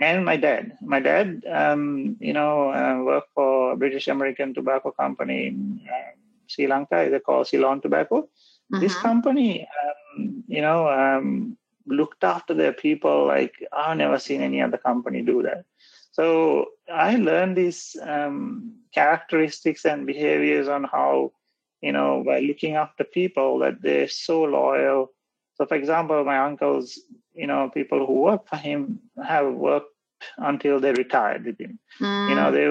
and 0.00 0.24
my 0.24 0.36
dad 0.36 0.72
my 0.80 1.00
dad 1.00 1.42
um 1.50 2.16
you 2.20 2.32
know 2.32 2.70
uh, 2.70 3.02
worked 3.04 3.30
for 3.34 3.72
a 3.72 3.76
british 3.76 4.08
american 4.08 4.54
tobacco 4.54 4.90
company 4.90 5.46
in 5.48 5.80
uh, 5.88 6.12
sri 6.46 6.66
lanka 6.66 7.08
they 7.10 7.20
call 7.20 7.44
ceylon 7.44 7.80
tobacco 7.80 8.22
mm-hmm. 8.22 8.80
this 8.80 8.94
company 8.96 9.68
um, 9.82 10.44
you 10.48 10.62
know 10.62 10.88
um 10.88 11.56
looked 11.86 12.24
after 12.24 12.54
their 12.54 12.72
people 12.72 13.26
like 13.26 13.54
I've 13.72 13.96
never 13.96 14.18
seen 14.18 14.40
any 14.40 14.60
other 14.60 14.78
company 14.78 15.22
do 15.22 15.42
that. 15.42 15.64
So 16.12 16.66
I 16.92 17.16
learned 17.16 17.56
these 17.56 17.96
um, 18.02 18.74
characteristics 18.92 19.84
and 19.84 20.06
behaviors 20.06 20.68
on 20.68 20.84
how, 20.84 21.32
you 21.80 21.92
know, 21.92 22.22
by 22.24 22.40
looking 22.40 22.76
after 22.76 23.04
people 23.04 23.58
that 23.60 23.80
they're 23.80 24.08
so 24.08 24.42
loyal. 24.42 25.12
So, 25.62 25.66
for 25.66 25.76
example, 25.76 26.24
my 26.24 26.38
uncles, 26.38 26.98
you 27.34 27.46
know, 27.46 27.70
people 27.70 28.04
who 28.04 28.14
work 28.14 28.48
for 28.48 28.56
him 28.56 28.98
have 29.24 29.46
worked 29.54 29.94
until 30.36 30.80
they 30.80 30.90
retired 30.90 31.44
with 31.44 31.60
him. 31.60 31.78
Mm. 32.00 32.28
You 32.28 32.34
know, 32.34 32.50
they 32.50 32.66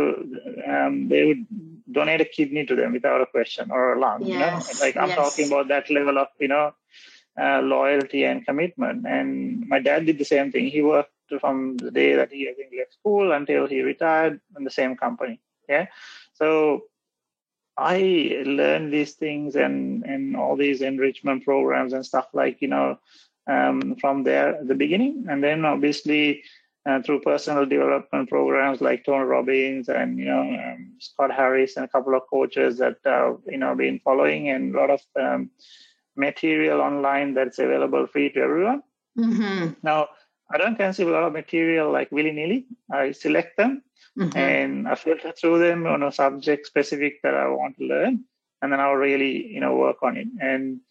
um, 0.69 1.07
they 1.07 1.23
would 1.25 1.45
donate 1.89 2.19
a 2.19 2.25
kidney 2.25 2.65
to 2.65 2.75
them 2.75 2.91
without 2.91 3.21
a 3.21 3.27
question 3.27 3.71
or 3.71 3.93
a 3.93 3.99
lung. 3.99 4.23
Yes. 4.25 4.27
You 4.27 4.39
know, 4.39 4.85
like 4.85 4.97
I'm 4.97 5.07
yes. 5.07 5.17
talking 5.17 5.47
about 5.47 5.69
that 5.69 5.89
level 5.89 6.17
of 6.17 6.27
you 6.37 6.49
know 6.49 6.73
uh, 7.41 7.61
loyalty 7.61 8.25
and 8.25 8.45
commitment. 8.45 9.07
And 9.07 9.65
my 9.69 9.79
dad 9.79 10.05
did 10.05 10.17
the 10.17 10.25
same 10.25 10.51
thing. 10.51 10.67
He 10.67 10.81
worked 10.81 11.13
from 11.39 11.77
the 11.77 11.91
day 11.91 12.15
that 12.15 12.33
he 12.33 12.49
I 12.49 12.53
think 12.55 12.73
left 12.77 12.91
school 12.91 13.31
until 13.31 13.67
he 13.67 13.83
retired 13.83 14.41
in 14.57 14.65
the 14.65 14.69
same 14.69 14.97
company. 14.97 15.39
Yeah. 15.69 15.85
So 16.33 16.87
I 17.81 18.43
learned 18.45 18.93
these 18.93 19.13
things 19.13 19.55
and 19.55 20.05
and 20.05 20.35
all 20.35 20.55
these 20.55 20.81
enrichment 20.81 21.43
programs 21.43 21.93
and 21.93 22.05
stuff 22.05 22.27
like 22.33 22.61
you 22.61 22.67
know 22.67 22.99
um, 23.47 23.95
from 23.95 24.23
there 24.23 24.55
at 24.59 24.67
the 24.67 24.75
beginning, 24.75 25.25
and 25.29 25.43
then 25.43 25.65
obviously. 25.65 26.43
Uh, 26.83 26.99
through 26.99 27.21
personal 27.21 27.63
development 27.63 28.27
programs 28.27 28.81
like 28.81 29.05
Tony 29.05 29.23
Robbins 29.23 29.87
and 29.87 30.17
you 30.17 30.25
know 30.25 30.41
um, 30.41 30.93
Scott 30.97 31.31
Harris 31.31 31.77
and 31.77 31.85
a 31.85 31.87
couple 31.87 32.15
of 32.15 32.23
coaches 32.27 32.79
that 32.79 32.97
uh, 33.05 33.33
you 33.45 33.59
know 33.59 33.75
been 33.75 33.99
following 33.99 34.49
and 34.49 34.73
a 34.73 34.79
lot 34.79 34.89
of 34.89 34.99
um, 35.15 35.51
material 36.15 36.81
online 36.81 37.35
that's 37.35 37.59
available 37.59 38.07
free 38.07 38.31
to 38.31 38.39
everyone. 38.39 38.81
Mm-hmm. 39.17 39.73
Now, 39.83 40.07
I 40.53 40.57
don't 40.57 40.75
consume 40.75 41.09
a 41.09 41.11
lot 41.11 41.23
of 41.23 41.33
material 41.33 41.91
like 41.91 42.11
willy 42.11 42.31
nilly. 42.31 42.65
I 42.91 43.11
select 43.11 43.57
them 43.57 43.83
mm-hmm. 44.17 44.37
and 44.37 44.87
I 44.87 44.95
filter 44.95 45.31
through 45.31 45.59
them 45.59 45.85
on 45.87 46.03
a 46.03 46.11
subject 46.11 46.67
specific 46.67 47.21
that 47.23 47.33
I 47.33 47.47
want 47.47 47.77
to 47.77 47.85
learn, 47.85 48.25
and 48.61 48.71
then 48.71 48.79
I'll 48.79 48.93
really 48.95 49.47
you 49.47 49.59
know 49.59 49.75
work 49.75 49.97
on 50.03 50.17
it. 50.17 50.27
And 50.39 50.81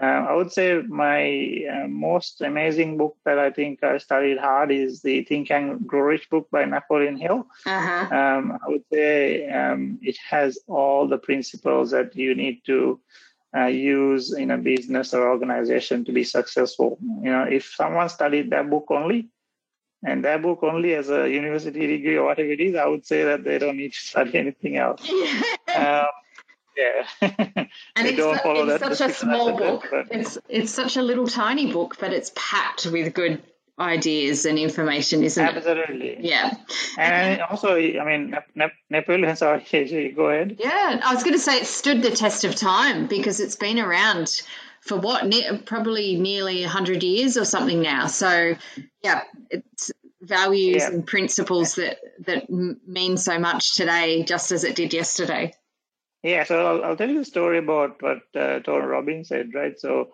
uh, 0.00 0.06
I 0.06 0.34
would 0.34 0.52
say 0.52 0.80
my 0.82 1.64
uh, 1.70 1.88
most 1.88 2.40
amazing 2.40 2.96
book 2.96 3.16
that 3.24 3.38
I 3.38 3.50
think 3.50 3.82
I 3.82 3.98
studied 3.98 4.38
hard 4.38 4.70
is 4.70 5.02
the 5.02 5.24
Think 5.24 5.50
and 5.50 5.86
Grow 5.86 6.00
Rich 6.02 6.30
book 6.30 6.48
by 6.50 6.64
Napoleon 6.64 7.16
Hill. 7.16 7.46
Uh-huh. 7.66 8.14
Um, 8.14 8.58
I 8.64 8.68
would 8.68 8.84
say 8.90 9.50
um, 9.50 9.98
it 10.00 10.16
has 10.28 10.58
all 10.68 11.06
the 11.06 11.18
principles 11.18 11.90
that 11.90 12.16
you 12.16 12.34
need 12.34 12.62
to 12.66 13.00
uh, 13.56 13.66
use 13.66 14.32
in 14.32 14.50
a 14.50 14.58
business 14.58 15.12
or 15.14 15.28
organization 15.28 16.04
to 16.04 16.12
be 16.12 16.24
successful. 16.24 16.98
You 17.22 17.30
know, 17.30 17.44
if 17.44 17.72
someone 17.74 18.08
studied 18.08 18.50
that 18.50 18.70
book 18.70 18.86
only, 18.90 19.28
and 20.02 20.24
that 20.24 20.42
book 20.42 20.62
only 20.62 20.94
as 20.94 21.10
a 21.10 21.28
university 21.28 21.86
degree 21.86 22.16
or 22.16 22.26
whatever 22.26 22.48
it 22.48 22.60
is, 22.60 22.74
I 22.74 22.86
would 22.86 23.06
say 23.06 23.24
that 23.24 23.44
they 23.44 23.58
don't 23.58 23.76
need 23.76 23.92
to 23.92 23.98
study 24.00 24.38
anything 24.38 24.76
else. 24.76 25.08
um, 25.76 26.06
yeah, 26.76 27.06
and 27.20 27.68
it's, 27.96 28.16
don't 28.16 28.40
follow 28.40 28.68
it's 28.68 28.80
that 28.80 28.96
such 28.96 29.10
a 29.10 29.12
small 29.14 29.56
book. 29.56 29.86
But... 29.90 30.06
It's 30.10 30.38
it's 30.48 30.72
such 30.72 30.96
a 30.96 31.02
little 31.02 31.26
tiny 31.26 31.72
book, 31.72 31.96
but 31.98 32.12
it's 32.12 32.32
packed 32.34 32.86
with 32.86 33.12
good 33.12 33.42
ideas 33.80 34.44
and 34.44 34.58
information, 34.58 35.24
isn't 35.24 35.44
Absolutely. 35.44 35.80
it? 35.80 36.18
Absolutely. 36.18 36.28
Yeah. 36.28 36.54
And 36.98 37.40
also, 37.42 37.76
I 37.76 38.04
mean, 38.04 38.36
Napoleon, 38.90 39.34
sorry, 39.36 40.12
go 40.14 40.28
ahead. 40.28 40.56
Yeah, 40.58 41.00
I 41.02 41.14
was 41.14 41.24
going 41.24 41.34
to 41.34 41.40
say 41.40 41.58
it 41.58 41.66
stood 41.66 42.02
the 42.02 42.10
test 42.10 42.44
of 42.44 42.54
time 42.54 43.06
because 43.06 43.40
it's 43.40 43.56
been 43.56 43.78
around 43.78 44.42
for 44.82 44.98
what, 44.98 45.26
ne- 45.26 45.58
probably 45.58 46.16
nearly 46.16 46.60
100 46.62 47.02
years 47.02 47.36
or 47.36 47.44
something 47.44 47.80
now. 47.80 48.06
So, 48.06 48.56
yeah, 49.02 49.22
it's 49.50 49.90
values 50.20 50.82
yeah. 50.82 50.88
and 50.88 51.06
principles 51.06 51.76
that 51.76 51.98
that 52.26 52.50
mean 52.50 53.16
so 53.16 53.38
much 53.38 53.74
today, 53.74 54.22
just 54.22 54.52
as 54.52 54.64
it 54.64 54.76
did 54.76 54.92
yesterday. 54.92 55.54
Yeah, 56.22 56.44
so 56.44 56.66
I'll, 56.66 56.84
I'll 56.84 56.96
tell 56.96 57.08
you 57.08 57.18
the 57.18 57.24
story 57.24 57.58
about 57.58 58.02
what 58.02 58.18
uh, 58.34 58.60
Tony 58.60 58.84
Robbins 58.84 59.28
said, 59.28 59.54
right? 59.54 59.78
So, 59.80 60.10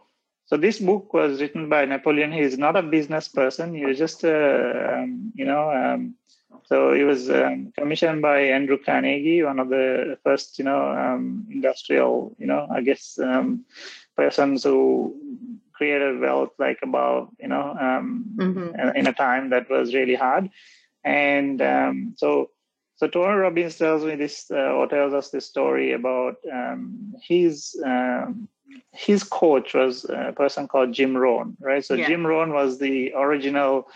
so 0.46 0.56
this 0.56 0.78
book 0.78 1.12
was 1.12 1.40
written 1.40 1.68
by 1.68 1.84
Napoleon. 1.84 2.32
He's 2.32 2.56
not 2.56 2.76
a 2.76 2.82
business 2.82 3.26
person. 3.28 3.74
He 3.74 3.84
was 3.84 3.98
just, 3.98 4.24
uh, 4.24 4.92
um, 4.92 5.32
you 5.34 5.44
know, 5.44 5.70
um, 5.70 6.14
so 6.64 6.92
he 6.94 7.02
was 7.02 7.28
um, 7.30 7.72
commissioned 7.76 8.22
by 8.22 8.40
Andrew 8.40 8.78
Carnegie, 8.78 9.42
one 9.42 9.58
of 9.58 9.68
the 9.68 10.18
first, 10.24 10.58
you 10.58 10.64
know, 10.64 10.90
um, 10.90 11.46
industrial, 11.50 12.34
you 12.38 12.46
know, 12.46 12.66
I 12.70 12.80
guess, 12.82 13.18
um, 13.18 13.64
persons 14.16 14.62
who 14.62 15.16
created 15.72 16.20
wealth 16.20 16.50
like 16.58 16.78
about, 16.82 17.34
you 17.38 17.48
know, 17.48 17.76
um, 17.78 18.24
mm-hmm. 18.36 18.96
in 18.96 19.06
a 19.06 19.12
time 19.12 19.50
that 19.50 19.68
was 19.68 19.94
really 19.94 20.14
hard. 20.14 20.48
And 21.04 21.60
um, 21.60 22.14
so, 22.16 22.50
so 22.96 23.08
Tony 23.08 23.36
Robbins 23.36 23.76
tells 23.76 24.04
me 24.04 24.14
this, 24.14 24.50
uh, 24.50 24.72
or 24.72 24.86
tells 24.86 25.12
us 25.12 25.30
this 25.30 25.46
story 25.46 25.92
about 25.92 26.36
um, 26.50 27.14
his 27.20 27.76
his 28.92 29.22
coach 29.22 29.74
was 29.74 30.04
a 30.04 30.32
person 30.36 30.68
called 30.68 30.92
Jim 30.92 31.16
Rohn, 31.16 31.56
right? 31.60 31.84
So 31.84 31.94
yeah. 31.94 32.08
Jim 32.08 32.26
Rohn 32.26 32.52
was 32.52 32.78
the 32.78 33.12
original 33.14 33.88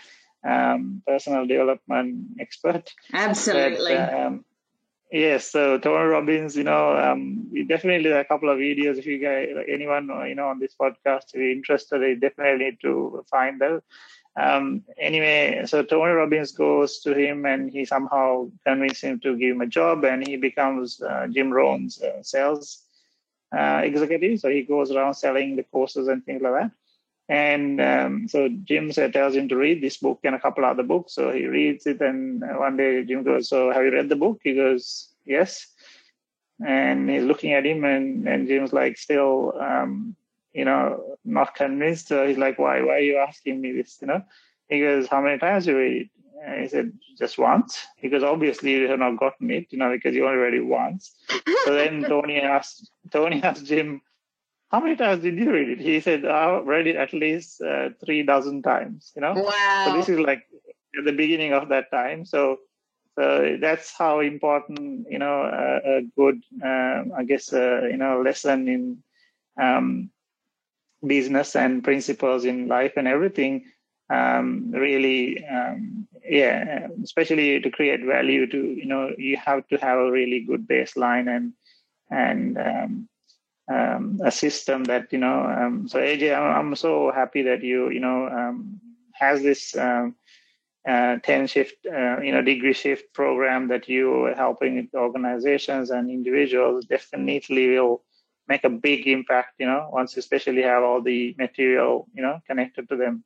um, 0.47 1.01
personal 1.05 1.45
development 1.45 2.39
expert. 2.39 2.93
Absolutely. 3.13 3.95
But, 3.95 4.13
um, 4.13 4.45
yes. 5.11 5.51
So 5.51 5.77
Tony 5.77 6.05
Robbins, 6.05 6.55
you 6.55 6.63
know, 6.63 6.97
um, 6.97 7.49
we 7.51 7.63
definitely 7.63 8.11
a 8.11 8.25
couple 8.25 8.49
of 8.49 8.57
videos. 8.57 8.97
If 8.97 9.05
you 9.05 9.19
guys, 9.19 9.49
anyone, 9.67 10.09
you 10.27 10.35
know, 10.35 10.47
on 10.47 10.59
this 10.59 10.75
podcast, 10.79 11.33
if 11.33 11.35
you're 11.35 11.51
interested, 11.51 12.01
you 12.01 12.15
definitely 12.15 12.65
need 12.65 12.77
to 12.81 13.25
find 13.29 13.59
them. 13.59 13.81
Um, 14.39 14.83
anyway, 14.97 15.63
so 15.65 15.83
Tony 15.83 16.13
Robbins 16.13 16.53
goes 16.53 16.99
to 17.01 17.13
him 17.13 17.45
and 17.45 17.69
he 17.69 17.83
somehow 17.83 18.49
convinces 18.65 19.01
him 19.01 19.19
to 19.21 19.35
give 19.35 19.55
him 19.55 19.61
a 19.61 19.67
job 19.67 20.05
and 20.05 20.25
he 20.25 20.37
becomes 20.37 21.01
uh, 21.01 21.27
Jim 21.29 21.51
Rohn's 21.51 22.01
uh, 22.01 22.23
sales 22.23 22.85
uh, 23.51 23.81
executive. 23.83 24.39
So 24.39 24.49
he 24.49 24.63
goes 24.63 24.91
around 24.91 25.15
selling 25.15 25.55
the 25.55 25.63
courses 25.63 26.07
and 26.07 26.25
things 26.25 26.41
like 26.41 26.53
that. 26.53 26.71
And 27.29 27.79
um, 27.79 28.27
so 28.27 28.49
Jim 28.65 28.91
said, 28.91 29.13
tells 29.13 29.35
him 29.35 29.47
to 29.49 29.55
read 29.55 29.81
this 29.81 29.97
book 29.97 30.19
and 30.23 30.35
a 30.35 30.39
couple 30.39 30.65
other 30.65 30.83
books. 30.83 31.13
So 31.13 31.31
he 31.31 31.45
reads 31.45 31.85
it, 31.87 32.01
and 32.01 32.41
one 32.41 32.75
day 32.75 33.03
Jim 33.05 33.23
goes, 33.23 33.47
"So 33.47 33.71
have 33.71 33.83
you 33.85 33.91
read 33.93 34.09
the 34.09 34.17
book?" 34.17 34.41
He 34.43 34.53
goes, 34.55 35.13
"Yes." 35.25 35.67
And 36.65 37.09
he's 37.09 37.23
looking 37.23 37.53
at 37.53 37.65
him, 37.65 37.85
and 37.85 38.27
and 38.27 38.47
Jim's 38.47 38.73
like, 38.73 38.97
still, 38.97 39.53
um, 39.59 40.15
you 40.53 40.65
know, 40.65 41.17
not 41.23 41.55
convinced. 41.55 42.09
So 42.09 42.27
he's 42.27 42.37
like, 42.37 42.59
"Why? 42.59 42.81
Why 42.81 42.95
are 42.95 42.99
you 42.99 43.17
asking 43.17 43.61
me 43.61 43.71
this?" 43.71 43.97
You 44.01 44.07
know. 44.07 44.23
He 44.67 44.81
goes, 44.81 45.07
"How 45.07 45.21
many 45.21 45.39
times 45.39 45.65
you 45.67 45.77
read 45.77 46.01
it?" 46.01 46.09
And 46.43 46.61
he 46.61 46.67
said, 46.67 46.91
just 47.17 47.37
once. 47.37 47.85
Because 48.01 48.23
obviously 48.23 48.71
you 48.71 48.89
have 48.89 48.99
not 48.99 49.17
gotten 49.17 49.51
it, 49.51 49.67
you 49.69 49.77
know, 49.77 49.91
because 49.91 50.15
you 50.15 50.25
only 50.25 50.37
read 50.37 50.53
it 50.53 50.65
once. 50.65 51.15
so 51.65 51.73
then 51.73 52.03
Tony 52.07 52.39
asked 52.39 52.89
Tony 53.11 53.43
asked 53.43 53.65
Jim, 53.65 54.01
how 54.71 54.79
many 54.79 54.95
times 54.95 55.21
did 55.21 55.37
you 55.37 55.51
read 55.51 55.69
it? 55.69 55.79
He 55.79 55.99
said, 55.99 56.25
I've 56.25 56.65
read 56.65 56.87
it 56.87 56.95
at 56.95 57.13
least 57.13 57.61
uh, 57.61 57.89
three 58.03 58.23
dozen 58.23 58.61
times, 58.61 59.11
you 59.15 59.21
know? 59.21 59.33
Wow. 59.33 59.85
So 59.85 59.97
this 59.97 60.09
is 60.09 60.19
like 60.19 60.47
at 60.97 61.03
the 61.03 61.11
beginning 61.11 61.53
of 61.53 61.69
that 61.69 61.91
time. 61.91 62.25
So, 62.25 62.59
so 63.17 63.57
that's 63.59 63.93
how 63.95 64.21
important, 64.21 65.07
you 65.09 65.19
know, 65.19 65.41
a, 65.43 65.97
a 65.97 66.01
good, 66.15 66.41
um, 66.63 67.11
I 67.15 67.25
guess, 67.25 67.51
uh, 67.51 67.81
you 67.91 67.97
know, 67.97 68.21
lesson 68.21 68.69
in 68.69 69.03
um, 69.61 70.09
business 71.05 71.55
and 71.57 71.83
principles 71.83 72.45
in 72.45 72.69
life 72.69 72.93
and 72.95 73.07
everything 73.09 73.65
um, 74.09 74.71
really, 74.71 75.45
um, 75.45 76.07
yeah, 76.31 76.87
especially 77.03 77.59
to 77.59 77.69
create 77.69 78.05
value 78.05 78.47
to, 78.47 78.57
you 78.57 78.85
know, 78.85 79.11
you 79.17 79.37
have 79.37 79.67
to 79.67 79.77
have 79.77 79.97
a 79.99 80.11
really 80.11 80.39
good 80.39 80.67
baseline 80.67 81.27
and, 81.35 81.53
and, 82.09 82.57
um, 82.57 83.09
um, 83.71 84.19
a 84.23 84.31
system 84.31 84.83
that 84.85 85.11
you 85.11 85.19
know. 85.19 85.45
Um, 85.45 85.87
so 85.87 85.99
AJ, 85.99 86.35
I'm, 86.35 86.75
so 86.75 87.11
happy 87.11 87.43
that 87.43 87.63
you 87.63 87.89
you 87.89 87.99
know 87.99 88.27
um, 88.27 88.79
has 89.13 89.41
this 89.41 89.75
um, 89.77 90.15
uh, 90.87 91.17
ten 91.23 91.47
shift 91.47 91.85
uh, 91.85 92.19
you 92.21 92.31
know 92.31 92.41
degree 92.41 92.73
shift 92.73 93.13
program 93.13 93.67
that 93.69 93.87
you 93.87 94.25
are 94.25 94.35
helping 94.35 94.89
organizations 94.93 95.91
and 95.91 96.09
individuals. 96.09 96.85
Definitely 96.85 97.69
will 97.69 98.03
make 98.47 98.63
a 98.63 98.69
big 98.69 99.07
impact. 99.07 99.53
You 99.59 99.67
know, 99.67 99.89
once 99.91 100.17
especially 100.17 100.63
have 100.63 100.83
all 100.83 101.01
the 101.01 101.35
material 101.37 102.07
you 102.13 102.21
know 102.21 102.39
connected 102.47 102.89
to 102.89 102.97
them. 102.97 103.23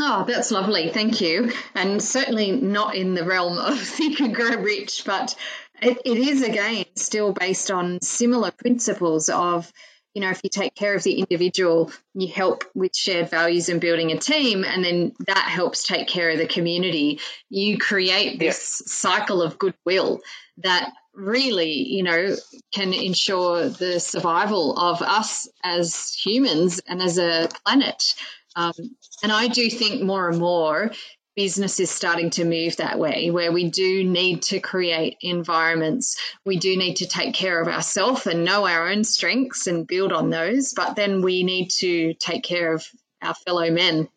Oh, 0.00 0.24
that's 0.26 0.50
lovely. 0.50 0.90
Thank 0.90 1.20
you. 1.20 1.50
And 1.74 2.02
certainly 2.02 2.52
not 2.52 2.94
in 2.94 3.14
the 3.14 3.24
realm 3.24 3.58
of 3.58 3.80
Think 3.82 4.20
and 4.20 4.34
Grow 4.34 4.56
Rich, 4.56 5.02
but 5.04 5.34
it, 5.82 5.98
it 6.04 6.18
is 6.18 6.42
again 6.42 6.84
still 6.96 7.32
based 7.32 7.70
on 7.70 8.00
similar 8.00 8.50
principles 8.50 9.28
of 9.28 9.72
you 10.14 10.22
know 10.22 10.30
if 10.30 10.40
you 10.42 10.50
take 10.50 10.74
care 10.74 10.94
of 10.94 11.02
the 11.02 11.18
individual 11.18 11.92
you 12.14 12.26
help 12.28 12.64
with 12.74 12.96
shared 12.96 13.30
values 13.30 13.68
and 13.68 13.80
building 13.80 14.10
a 14.10 14.18
team 14.18 14.64
and 14.64 14.84
then 14.84 15.12
that 15.26 15.48
helps 15.48 15.84
take 15.84 16.08
care 16.08 16.30
of 16.30 16.38
the 16.38 16.46
community 16.46 17.20
you 17.48 17.78
create 17.78 18.38
this 18.38 18.82
yeah. 18.82 18.90
cycle 18.90 19.42
of 19.42 19.58
goodwill 19.58 20.20
that 20.56 20.90
really 21.14 21.72
you 21.72 22.02
know 22.02 22.34
can 22.72 22.92
ensure 22.92 23.68
the 23.68 24.00
survival 24.00 24.76
of 24.76 25.02
us 25.02 25.48
as 25.62 26.12
humans 26.14 26.80
and 26.88 27.00
as 27.00 27.18
a 27.18 27.48
planet 27.64 28.14
um, 28.56 28.72
and 29.22 29.32
i 29.32 29.48
do 29.48 29.68
think 29.70 30.02
more 30.02 30.28
and 30.28 30.38
more 30.38 30.90
business 31.38 31.78
is 31.78 31.88
starting 31.88 32.30
to 32.30 32.44
move 32.44 32.78
that 32.78 32.98
way, 32.98 33.30
where 33.30 33.52
we 33.52 33.70
do 33.70 34.02
need 34.02 34.42
to 34.42 34.58
create 34.58 35.16
environments. 35.20 36.16
We 36.44 36.56
do 36.56 36.76
need 36.76 36.96
to 36.96 37.06
take 37.06 37.32
care 37.32 37.62
of 37.62 37.68
ourselves 37.68 38.26
and 38.26 38.44
know 38.44 38.66
our 38.66 38.88
own 38.88 39.04
strengths 39.04 39.68
and 39.68 39.86
build 39.86 40.12
on 40.12 40.30
those, 40.30 40.72
but 40.72 40.96
then 40.96 41.22
we 41.22 41.44
need 41.44 41.70
to 41.78 42.14
take 42.14 42.42
care 42.42 42.74
of 42.74 42.84
our 43.22 43.34
fellow 43.34 43.70
men. 43.70 44.08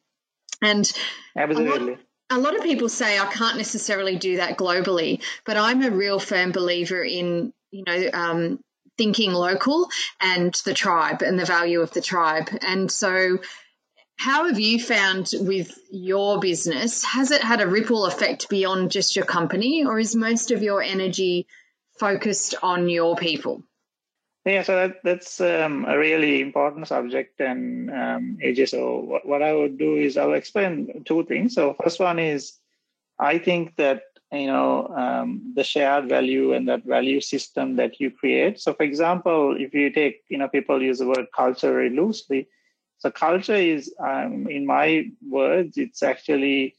And 0.64 0.92
absolutely. 1.38 2.00
A 2.32 2.40
lot, 2.40 2.56
of 2.56 2.64
people 2.64 2.90
say 2.90 3.20
I 3.20 3.32
can't 3.32 3.58
necessarily 3.58 4.16
do 4.16 4.38
that 4.38 4.58
globally, 4.58 5.22
but 5.46 5.58
I'm 5.58 5.84
a 5.84 5.92
real 5.92 6.18
firm 6.18 6.52
believer 6.52 7.04
in, 7.04 7.54
you 7.70 7.84
know, 7.86 8.10
um, 8.16 8.60
thinking 8.98 9.32
local 9.32 9.90
and 10.20 10.60
the 10.66 10.74
tribe 10.74 11.22
and 11.22 11.38
the 11.38 11.46
value 11.46 11.82
of 11.82 11.92
the 11.92 12.02
tribe. 12.02 12.50
And 12.62 12.92
so 12.92 13.38
how 14.22 14.46
have 14.46 14.60
you 14.60 14.80
found 14.80 15.32
with 15.34 15.76
your 15.90 16.40
business? 16.40 17.04
Has 17.04 17.32
it 17.32 17.42
had 17.42 17.60
a 17.60 17.68
ripple 17.68 18.06
effect 18.06 18.50
beyond 18.50 18.92
just 18.92 19.16
your 19.16 19.26
company, 19.26 19.84
or 19.84 19.98
is 19.98 20.16
most 20.16 20.52
of 20.52 20.62
your 20.62 20.80
energy 20.84 21.48
focused 21.98 22.54
on 22.62 22.88
your 22.88 23.16
people? 23.16 23.64
Yeah, 24.46 24.62
so 24.62 24.76
that, 24.76 24.98
that's 25.04 25.42
um, 25.42 25.86
a 25.88 25.98
really 25.98 26.40
important 26.40 26.88
subject. 26.88 27.42
And 27.42 27.90
um, 27.90 28.38
so 28.68 29.00
what, 29.00 29.28
what 29.28 29.42
I 29.42 29.54
would 29.54 29.80
do 29.80 29.96
is 29.96 30.18
I'll 30.18 30.34
explain 30.34 31.04
two 31.04 31.26
things. 31.26 31.56
So 31.56 31.76
first 31.82 32.00
one 32.00 32.20
is 32.20 32.54
I 33.18 33.40
think 33.40 33.76
that 33.78 34.04
you 34.32 34.48
know 34.48 34.88
um, 34.88 35.54
the 35.56 35.64
shared 35.64 36.10
value 36.10 36.54
and 36.54 36.70
that 36.70 36.86
value 36.86 37.22
system 37.22 37.78
that 37.78 38.00
you 38.00 38.12
create. 38.12 38.60
So 38.60 38.76
for 38.76 38.84
example, 38.84 39.56
if 39.58 39.74
you 39.74 39.90
take 39.90 40.22
you 40.30 40.38
know 40.38 40.48
people 40.48 40.80
use 40.80 41.00
the 41.00 41.08
word 41.08 41.26
culture 41.36 41.74
very 41.74 41.90
loosely 41.90 42.48
so 43.02 43.10
culture 43.10 43.56
is, 43.56 43.92
um, 44.00 44.48
in 44.48 44.64
my 44.68 45.08
words, 45.28 45.76
it's 45.76 46.04
actually 46.04 46.76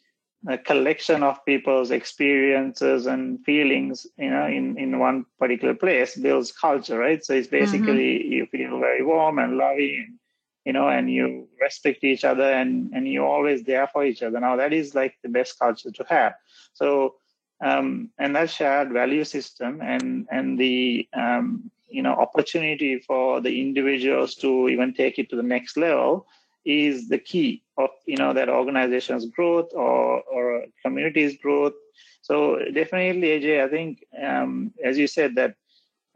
a 0.47 0.57
collection 0.57 1.25
of 1.25 1.45
people's 1.45 1.91
experiences 1.91 3.07
and 3.07 3.45
feelings, 3.45 4.07
you 4.17 4.31
know, 4.31 4.47
in, 4.47 4.79
in 4.79 5.01
one 5.01 5.27
particular 5.41 5.75
place 5.75 6.15
builds 6.15 6.53
culture, 6.53 6.97
right? 6.97 7.25
So 7.25 7.35
it's 7.35 7.49
mm-hmm. 7.49 7.65
basically 7.65 8.21
mm-hmm. 8.21 8.33
you 8.35 8.47
feel 8.47 8.79
very 8.79 9.05
warm 9.05 9.41
and 9.41 9.57
loving, 9.57 10.21
you 10.65 10.73
know, 10.73 10.89
and 10.89 11.11
you 11.11 11.49
respect 11.61 12.05
each 12.05 12.23
other 12.23 12.49
and, 12.53 12.93
and 12.95 13.09
you're 13.09 13.27
always 13.27 13.65
there 13.65 13.89
for 13.89 14.05
each 14.05 14.23
other. 14.23 14.39
Now 14.39 14.55
that 14.55 14.73
is 14.73 14.95
like 14.95 15.17
the 15.25 15.29
best 15.29 15.59
culture 15.59 15.91
to 15.91 16.05
have. 16.09 16.35
So, 16.75 17.17
um, 17.65 18.11
and 18.17 18.37
that 18.37 18.49
shared 18.49 18.93
value 18.93 19.25
system 19.25 19.81
and, 19.83 20.29
and 20.31 20.57
the, 20.57 21.09
um, 21.15 21.72
you 21.93 22.03
know 22.03 22.13
opportunity 22.13 22.99
for 22.99 23.41
the 23.41 23.61
individuals 23.61 24.35
to 24.37 24.69
even 24.69 24.93
take 24.95 25.19
it 25.19 25.29
to 25.31 25.37
the 25.37 25.43
next 25.43 25.77
level 25.77 26.27
is 26.65 27.09
the 27.09 27.19
key 27.19 27.63
of 27.77 27.91
you 28.07 28.17
know 28.17 28.33
that 28.33 28.49
organization's 28.49 29.27
growth 29.27 29.71
or 29.75 30.23
or 30.23 30.65
community's 30.85 31.37
growth. 31.39 31.75
So 32.23 32.59
definitely 32.73 33.29
aj 33.37 33.65
i 33.65 33.69
think 33.69 34.05
um, 34.23 34.73
as 34.85 34.97
you 34.97 35.09
said 35.09 35.35
that 35.35 35.57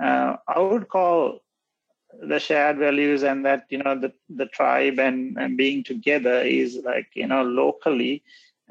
uh, 0.02 0.36
i 0.46 0.58
would 0.58 0.88
call 0.88 1.40
the 2.22 2.38
shared 2.38 2.78
values 2.78 3.22
and 3.22 3.44
that 3.44 3.64
you 3.68 3.78
know 3.78 3.98
the 3.98 4.12
the 4.28 4.46
tribe 4.46 4.98
and 4.98 5.36
and 5.36 5.56
being 5.56 5.82
together 5.84 6.40
is 6.40 6.78
like 6.84 7.08
you 7.14 7.26
know 7.26 7.42
locally 7.42 8.22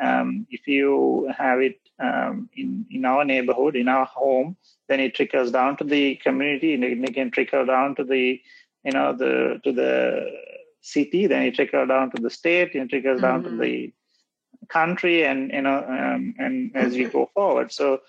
um, 0.01 0.45
if 0.49 0.67
you 0.67 1.31
have 1.38 1.60
it 1.62 1.79
um, 1.99 2.49
in 2.55 2.86
in 2.91 3.05
our 3.05 3.23
neighborhood 3.23 3.75
in 3.75 3.88
our 3.88 4.05
home 4.05 4.58
then 4.88 4.99
it 4.99 5.15
trickles 5.15 5.51
down 5.51 5.77
to 5.77 5.84
the 5.84 6.15
community 6.17 6.73
and 6.73 6.84
it 6.84 7.13
can 7.13 7.31
trickle 7.31 7.65
down 7.65 7.95
to 7.95 8.03
the 8.03 8.41
you 8.84 8.91
know 8.91 9.13
the 9.13 9.60
to 9.63 9.71
the 9.71 10.31
city 10.81 11.25
then 11.27 11.43
it 11.43 11.55
trickles 11.55 11.88
down 11.88 12.12
to 12.12 12.21
the 12.21 12.29
state 12.29 12.75
and 12.75 12.84
it 12.84 12.89
trickles 12.89 13.21
mm-hmm. 13.21 13.25
down 13.25 13.43
to 13.43 13.49
mm-hmm. 13.49 13.62
the 13.62 13.93
country 14.69 15.25
and 15.25 15.51
you 15.51 15.62
know 15.62 15.77
um, 15.77 16.36
and 16.38 16.75
as 16.75 16.93
we 16.93 17.05
go 17.05 17.29
forward 17.34 17.71
so 17.71 18.01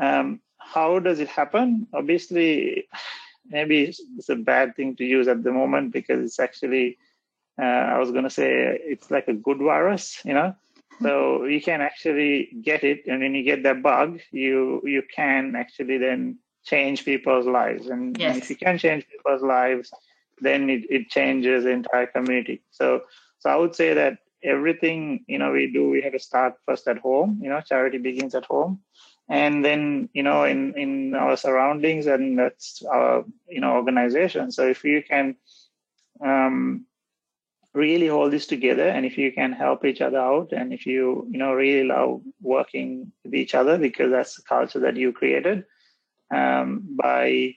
um, 0.00 0.40
how 0.58 0.98
does 0.98 1.18
it 1.18 1.28
happen 1.28 1.86
obviously 1.92 2.86
maybe 3.48 3.84
it's 3.84 4.28
a 4.28 4.36
bad 4.36 4.76
thing 4.76 4.94
to 4.94 5.04
use 5.04 5.28
at 5.28 5.42
the 5.42 5.52
moment 5.52 5.92
because 5.92 6.22
it's 6.24 6.38
actually 6.38 6.98
uh, 7.60 7.84
i 7.94 7.98
was 7.98 8.10
going 8.10 8.24
to 8.24 8.30
say 8.30 8.78
it's 8.82 9.10
like 9.10 9.28
a 9.28 9.34
good 9.34 9.58
virus 9.58 10.20
you 10.24 10.34
know 10.34 10.54
so 11.02 11.44
you 11.44 11.60
can 11.60 11.80
actually 11.80 12.50
get 12.62 12.84
it 12.84 13.06
and 13.06 13.20
when 13.20 13.34
you 13.34 13.42
get 13.42 13.62
that 13.62 13.82
bug 13.82 14.20
you 14.30 14.80
you 14.84 15.02
can 15.14 15.54
actually 15.56 15.98
then 15.98 16.38
change 16.64 17.04
people's 17.04 17.46
lives. 17.46 17.86
And, 17.86 18.16
yes. 18.18 18.36
if 18.36 18.50
you 18.50 18.56
can 18.56 18.78
change 18.78 19.06
people's 19.08 19.42
lives 19.42 19.90
then 20.40 20.70
it, 20.70 20.82
it 20.90 21.08
changes 21.08 21.64
the 21.64 21.70
entire 21.70 22.06
community. 22.06 22.62
So 22.70 23.02
so 23.40 23.50
i 23.50 23.56
would 23.56 23.74
say 23.74 23.94
that 23.94 24.18
everything 24.42 25.24
you 25.26 25.38
know 25.38 25.50
we 25.50 25.72
do 25.72 25.90
we 25.90 26.00
have 26.02 26.12
to 26.12 26.18
start 26.20 26.54
first 26.64 26.86
at 26.86 26.98
home 26.98 27.40
you 27.42 27.48
know 27.48 27.60
charity 27.60 27.98
begins 27.98 28.34
at 28.34 28.44
home. 28.44 28.80
And 29.28 29.64
then 29.64 30.08
you 30.14 30.22
know 30.22 30.44
in 30.44 30.74
in 30.76 31.14
our 31.14 31.36
surroundings 31.36 32.06
and 32.06 32.38
that's 32.38 32.82
our 32.82 33.24
you 33.48 33.60
know 33.60 33.74
organization. 33.74 34.52
So 34.52 34.66
if 34.68 34.84
you 34.84 35.02
can 35.02 35.36
um 36.24 36.86
really 37.78 38.08
hold 38.08 38.32
this 38.32 38.46
together 38.46 38.88
and 38.88 39.06
if 39.06 39.16
you 39.16 39.30
can 39.32 39.52
help 39.52 39.84
each 39.84 40.00
other 40.00 40.18
out 40.18 40.52
and 40.52 40.72
if 40.72 40.86
you 40.86 41.26
you 41.30 41.38
know 41.38 41.52
really 41.54 41.86
love 41.86 42.20
working 42.42 43.12
with 43.24 43.34
each 43.34 43.54
other 43.54 43.78
because 43.78 44.10
that's 44.10 44.36
the 44.36 44.42
culture 44.42 44.80
that 44.80 44.96
you 44.96 45.12
created 45.12 45.64
um, 46.30 46.68
by 47.04 47.54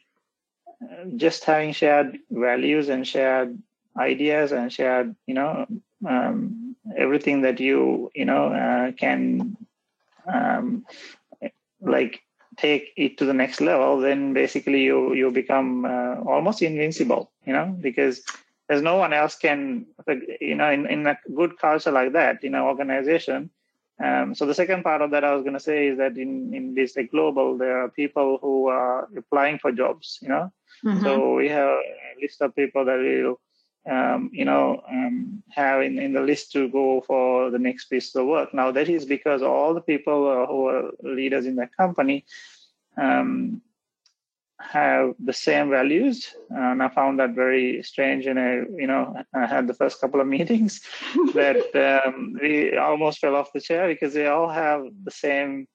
just 1.15 1.43
having 1.43 1.73
shared 1.73 2.19
values 2.29 2.89
and 2.89 3.07
shared 3.07 3.57
ideas 3.97 4.51
and 4.51 4.71
shared 4.71 5.15
you 5.27 5.33
know 5.33 5.65
um, 6.07 6.75
everything 6.95 7.41
that 7.41 7.59
you 7.59 8.11
you 8.15 8.25
know 8.25 8.53
uh, 8.53 8.91
can 8.91 9.57
um, 10.31 10.85
like 11.81 12.21
take 12.57 12.93
it 12.97 13.17
to 13.17 13.25
the 13.25 13.33
next 13.33 13.61
level 13.61 13.99
then 13.99 14.33
basically 14.33 14.81
you 14.83 15.13
you 15.13 15.31
become 15.31 15.85
uh, 15.85 16.15
almost 16.33 16.61
invincible 16.61 17.31
you 17.45 17.53
know 17.53 17.67
because 17.81 18.21
there's 18.71 18.81
no 18.81 18.95
one 18.95 19.11
else 19.11 19.35
can 19.35 19.85
you 20.39 20.55
know 20.55 20.71
in, 20.71 20.85
in 20.85 21.05
a 21.05 21.17
good 21.35 21.57
culture 21.57 21.91
like 21.91 22.13
that 22.13 22.41
in 22.41 22.55
an 22.55 22.61
organization 22.61 23.49
um, 24.01 24.33
so 24.33 24.45
the 24.45 24.53
second 24.53 24.81
part 24.81 25.01
of 25.01 25.11
that 25.11 25.25
I 25.25 25.33
was 25.35 25.43
going 25.43 25.59
to 25.59 25.59
say 25.59 25.87
is 25.87 25.97
that 25.97 26.15
in 26.17 26.53
in 26.53 26.73
this 26.73 26.95
like 26.95 27.11
global 27.11 27.57
there 27.57 27.81
are 27.81 27.89
people 27.89 28.39
who 28.41 28.67
are 28.67 29.09
applying 29.17 29.59
for 29.59 29.73
jobs 29.73 30.19
you 30.21 30.29
know 30.29 30.53
mm-hmm. 30.85 31.03
so 31.03 31.35
we 31.35 31.49
have 31.49 31.67
a 31.67 32.21
list 32.21 32.41
of 32.41 32.55
people 32.55 32.85
that 32.85 32.99
will 32.99 33.41
um, 33.89 34.29
you 34.31 34.45
know, 34.45 34.83
um, 34.87 35.41
have 35.49 35.81
in, 35.81 35.97
in 35.97 36.13
the 36.13 36.21
list 36.21 36.51
to 36.51 36.69
go 36.69 37.01
for 37.01 37.49
the 37.49 37.57
next 37.57 37.85
piece 37.85 38.15
of 38.15 38.27
work. 38.27 38.53
Now, 38.53 38.69
that 38.69 38.87
is 38.87 39.05
because 39.05 39.41
all 39.41 39.73
the 39.73 39.81
people 39.81 40.45
who 40.45 40.67
are 40.67 40.91
leaders 41.01 41.47
in 41.47 41.55
that 41.55 41.75
company 41.75 42.23
um, 42.95 43.63
have 44.61 45.13
the 45.19 45.33
same 45.33 45.69
values. 45.69 46.33
And 46.49 46.81
I 46.81 46.89
found 46.89 47.19
that 47.19 47.31
very 47.31 47.83
strange. 47.83 48.25
And 48.25 48.39
I, 48.39 48.61
you 48.75 48.87
know, 48.87 49.15
I 49.33 49.45
had 49.45 49.67
the 49.67 49.73
first 49.73 49.99
couple 50.01 50.21
of 50.21 50.27
meetings 50.37 50.81
that 51.33 52.03
um, 52.05 52.37
we 52.41 52.77
almost 52.77 53.19
fell 53.19 53.35
off 53.35 53.53
the 53.53 53.61
chair 53.61 53.87
because 53.87 54.13
they 54.13 54.27
all 54.27 54.49
have 54.49 54.85
the 55.03 55.11
same 55.11 55.67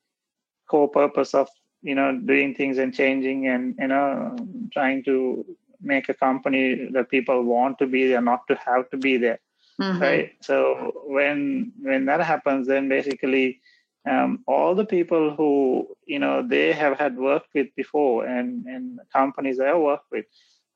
core 0.69 0.89
purpose 0.89 1.35
of, 1.35 1.49
you 1.83 1.95
know, 1.95 2.19
doing 2.19 2.55
things 2.55 2.79
and 2.79 2.95
changing 2.95 3.47
and, 3.47 3.75
you 3.79 3.89
know, 3.89 4.37
trying 4.73 5.05
to 5.05 5.45
make 5.81 6.09
a 6.09 6.15
company 6.15 6.89
that 6.93 7.11
people 7.11 7.43
want 7.43 7.79
to 7.79 7.87
be 7.87 8.09
there, 8.09 8.21
not 8.21 8.47
to 8.49 8.57
have 8.57 8.89
to 8.91 8.97
be 8.97 9.17
there, 9.17 9.39
mm-hmm. 9.81 10.01
right? 10.01 10.33
So 10.41 10.93
when 11.07 11.73
when 11.81 12.07
that 12.07 12.21
happens, 12.21 12.67
then 12.67 12.89
basically 12.89 13.61
um, 14.07 14.45
all 14.47 14.75
the 14.75 14.85
people 14.85 15.35
who 15.35 15.89
you 16.07 16.19
know 16.19 16.47
they 16.47 16.73
have 16.73 16.99
had 16.99 17.17
worked 17.17 17.49
with 17.55 17.69
before, 17.77 18.25
and 18.25 18.67
and 18.67 19.01
companies 19.13 19.59
they 19.59 19.73
worked 19.73 20.11
with, 20.11 20.27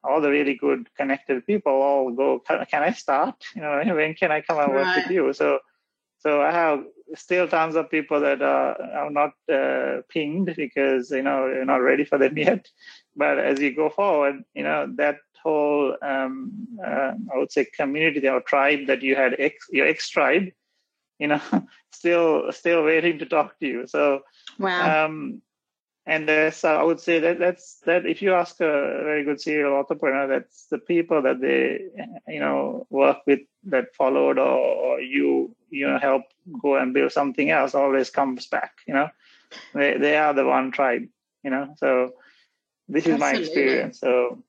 all 0.03 0.21
the 0.21 0.31
really 0.31 0.55
good 0.55 0.89
connected 0.97 1.47
people 1.47 1.73
all 1.73 2.11
go. 2.13 2.41
Can, 2.41 2.65
can 2.67 2.83
I 2.83 2.93
start? 2.93 3.37
You 3.55 3.63
know, 3.63 3.83
when 3.95 4.15
can 4.15 4.33
I 4.33 4.41
come 4.41 4.59
and 4.59 4.73
work 4.73 4.85
right. 4.85 5.03
with 5.03 5.11
you? 5.11 5.33
So 5.33 5.61
so 6.19 6.43
I 6.43 6.51
have 6.51 6.85
still 7.15 7.49
tons 7.49 7.77
of 7.77 7.91
people 7.91 8.21
that 8.21 8.43
are, 8.43 8.81
are 8.81 9.11
not 9.11 9.33
uh, 9.53 10.03
pinged 10.09 10.55
because 10.57 11.11
you 11.11 11.23
know 11.23 11.47
you're 11.47 11.65
not 11.65 11.83
ready 11.83 12.05
for 12.05 12.19
them 12.19 12.37
yet. 12.49 12.69
But 13.17 13.39
as 13.39 13.61
you 13.61 13.75
go 13.75 13.91
forward, 13.91 14.43
you 14.55 14.63
know 14.63 14.93
that 14.97 15.17
whole 15.43 15.97
um, 16.03 16.69
uh, 16.85 17.13
I 17.33 17.39
would 17.39 17.53
say 17.53 17.65
community 17.65 18.29
or 18.29 18.41
tribe 18.41 18.87
that 18.89 19.03
you 19.03 19.17
had 19.17 19.37
ex, 19.39 19.67
your 19.71 19.87
ex 19.87 20.09
tribe, 20.11 20.49
you 21.21 21.29
know, 21.29 21.41
still 21.93 22.51
still 22.51 22.83
waiting 22.83 23.19
to 23.19 23.27
talk 23.27 23.59
to 23.61 23.67
you. 23.67 23.87
So 23.87 24.23
wow. 24.59 25.07
Um, 25.07 25.43
and 26.07 26.29
uh, 26.29 26.51
so 26.51 26.75
I 26.75 26.83
would 26.83 26.99
say 26.99 27.21
that 27.21 27.39
that's 27.39 27.79
that. 27.87 28.07
If 28.07 28.23
you 28.23 28.33
ask 28.35 28.59
a 28.61 29.03
very 29.05 29.23
good 29.23 29.41
serial 29.41 29.77
entrepreneur, 29.77 30.27
that's 30.27 30.67
the 30.67 30.79
people 30.79 31.23
that 31.23 31.41
they 31.41 31.85
you 32.27 32.41
know 32.41 32.87
work 32.91 33.19
with 33.27 33.41
that 33.65 33.95
followed 33.95 34.39
or, 34.39 34.59
or 34.59 35.01
you 35.01 35.55
you 35.69 35.87
know 35.87 35.99
help 35.99 36.23
go 36.61 36.77
and 36.77 36.95
build 36.95 37.13
something 37.13 37.51
else 37.51 37.75
always 37.75 38.11
comes 38.11 38.47
back. 38.47 38.73
You 38.89 38.95
know, 38.95 39.09
they 39.75 39.99
they 39.99 40.17
are 40.17 40.33
the 40.33 40.47
one 40.47 40.73
tribe. 40.73 41.07
You 41.45 41.51
know, 41.51 41.75
so 41.77 42.15
this 42.89 43.07
is 43.07 43.21
Absolutely. 43.21 43.39
my 43.39 43.41
experience. 43.41 44.01
So 44.01 44.43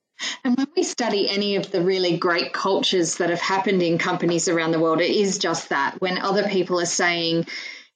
and 0.43 0.57
when 0.57 0.67
we 0.75 0.83
study 0.83 1.29
any 1.29 1.55
of 1.55 1.71
the 1.71 1.81
really 1.81 2.17
great 2.17 2.53
cultures 2.53 3.17
that 3.17 3.29
have 3.29 3.41
happened 3.41 3.81
in 3.81 3.97
companies 3.97 4.47
around 4.47 4.71
the 4.71 4.79
world, 4.79 5.01
it 5.01 5.11
is 5.11 5.37
just 5.37 5.69
that. 5.69 5.99
When 5.99 6.17
other 6.17 6.47
people 6.47 6.79
are 6.79 6.85
saying, 6.85 7.45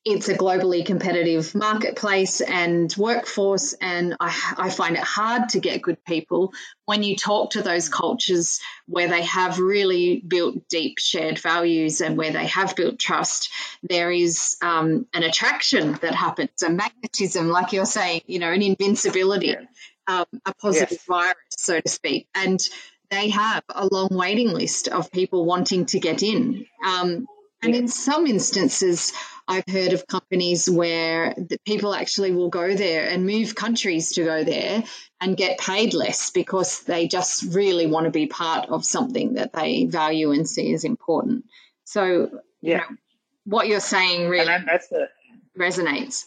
it's 0.06 0.30
a 0.30 0.38
globally 0.38 0.86
competitive 0.86 1.56
marketplace 1.56 2.40
and 2.40 2.94
workforce, 2.96 3.74
and 3.74 4.16
I, 4.20 4.54
I, 4.56 4.70
find 4.70 4.96
it 4.96 5.02
hard 5.04 5.50
to 5.50 5.60
get 5.60 5.82
good 5.82 6.04
people. 6.06 6.54
When 6.86 7.02
you 7.02 7.16
talk 7.16 7.52
to 7.52 7.64
those 7.64 7.90
cultures 7.90 8.62
where 8.86 9.08
they 9.08 9.24
have 9.24 9.58
really 9.58 10.22
built 10.26 10.68
deep 10.70 11.00
shared 11.00 11.40
values 11.40 12.02
and 12.02 12.18
where 12.18 12.32
they 12.32 12.46
have 12.46 12.76
built 12.76 13.00
trust, 13.00 13.50
there 13.82 14.12
is 14.12 14.58
um, 14.62 15.08
an 15.12 15.24
attraction 15.24 15.94
that 16.02 16.14
happens, 16.14 16.62
a 16.62 16.70
magnetism, 16.70 17.50
like 17.50 17.74
you're 17.74 17.86
saying, 17.86 18.22
you 18.28 18.38
know, 18.38 18.52
an 18.52 18.62
invincibility, 18.62 19.48
yeah. 19.48 19.66
Um, 20.08 20.26
a 20.46 20.54
positive 20.54 20.92
yes. 20.92 21.06
virus, 21.06 21.36
so 21.58 21.80
to 21.80 21.90
speak. 21.90 22.28
And 22.36 22.60
they 23.10 23.30
have 23.30 23.64
a 23.70 23.88
long 23.92 24.10
waiting 24.12 24.50
list 24.50 24.88
of 24.88 25.12
people 25.12 25.46
wanting 25.46 25.86
to 25.88 26.00
get 26.00 26.24
in. 26.24 26.66
Um, 26.86 27.28
and 27.62 27.74
yeah. 27.74 27.82
in 27.82 27.88
some 27.88 28.28
instances, 28.28 29.14
I've 29.48 29.68
heard 29.68 29.94
of 29.94 30.08
companies 30.08 30.70
where 30.70 31.34
the 31.38 31.58
people 31.66 31.94
actually 31.94 32.32
will 32.32 32.50
go 32.50 32.76
there 32.76 33.08
and 33.08 33.26
move 33.26 33.56
countries 33.56 34.14
to 34.14 34.24
go 34.24 34.44
there 34.44 34.84
and 35.22 35.38
get 35.38 35.60
paid 35.60 35.94
less 35.94 36.32
because 36.32 36.82
they 36.84 37.08
just 37.08 37.54
really 37.54 37.88
want 37.88 38.06
to 38.06 38.12
be 38.12 38.28
part 38.28 38.70
of 38.70 38.86
something 38.86 39.36
that 39.36 39.54
they 39.54 39.86
value 39.86 40.32
and 40.32 40.48
see 40.48 40.74
as 40.74 40.84
important. 40.84 41.46
So, 41.86 42.40
yeah, 42.62 42.72
you 42.72 42.78
know, 42.78 42.98
what 43.46 43.68
you're 43.68 43.80
saying 43.80 44.28
really 44.28 44.46
the, 44.46 45.08
resonates. 45.58 46.26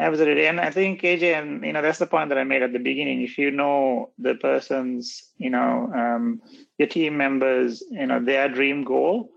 Absolutely, 0.00 0.46
and 0.46 0.60
I 0.60 0.70
think 0.70 1.02
AJ, 1.02 1.38
and 1.38 1.64
you 1.64 1.72
know, 1.72 1.82
that's 1.82 1.98
the 1.98 2.06
point 2.06 2.28
that 2.28 2.38
I 2.38 2.44
made 2.44 2.62
at 2.62 2.72
the 2.72 2.78
beginning. 2.78 3.22
If 3.22 3.36
you 3.36 3.50
know 3.50 4.10
the 4.18 4.36
person's, 4.36 5.24
you 5.38 5.50
know, 5.50 5.90
um, 5.92 6.40
your 6.78 6.86
team 6.86 7.16
members, 7.16 7.82
you 7.90 8.06
know, 8.06 8.22
their 8.24 8.48
dream 8.48 8.84
goal, 8.84 9.32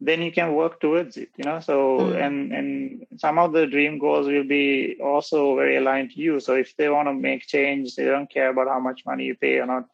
then 0.00 0.22
you 0.22 0.30
can 0.30 0.54
work 0.54 0.78
towards 0.80 1.16
it 1.16 1.30
you 1.36 1.44
know 1.44 1.58
so 1.60 1.98
mm. 2.00 2.24
and 2.24 2.52
and 2.52 3.06
some 3.16 3.38
of 3.38 3.52
the 3.52 3.66
dream 3.66 3.98
goals 3.98 4.26
will 4.26 4.44
be 4.44 4.96
also 5.02 5.56
very 5.56 5.76
aligned 5.76 6.10
to 6.10 6.20
you 6.20 6.38
so 6.38 6.54
if 6.54 6.76
they 6.76 6.88
want 6.88 7.08
to 7.08 7.14
make 7.14 7.46
change 7.46 7.94
they 7.94 8.04
don't 8.04 8.30
care 8.30 8.50
about 8.50 8.68
how 8.68 8.78
much 8.78 9.06
money 9.06 9.24
you 9.24 9.34
pay 9.34 9.58
or 9.58 9.66
not 9.66 9.84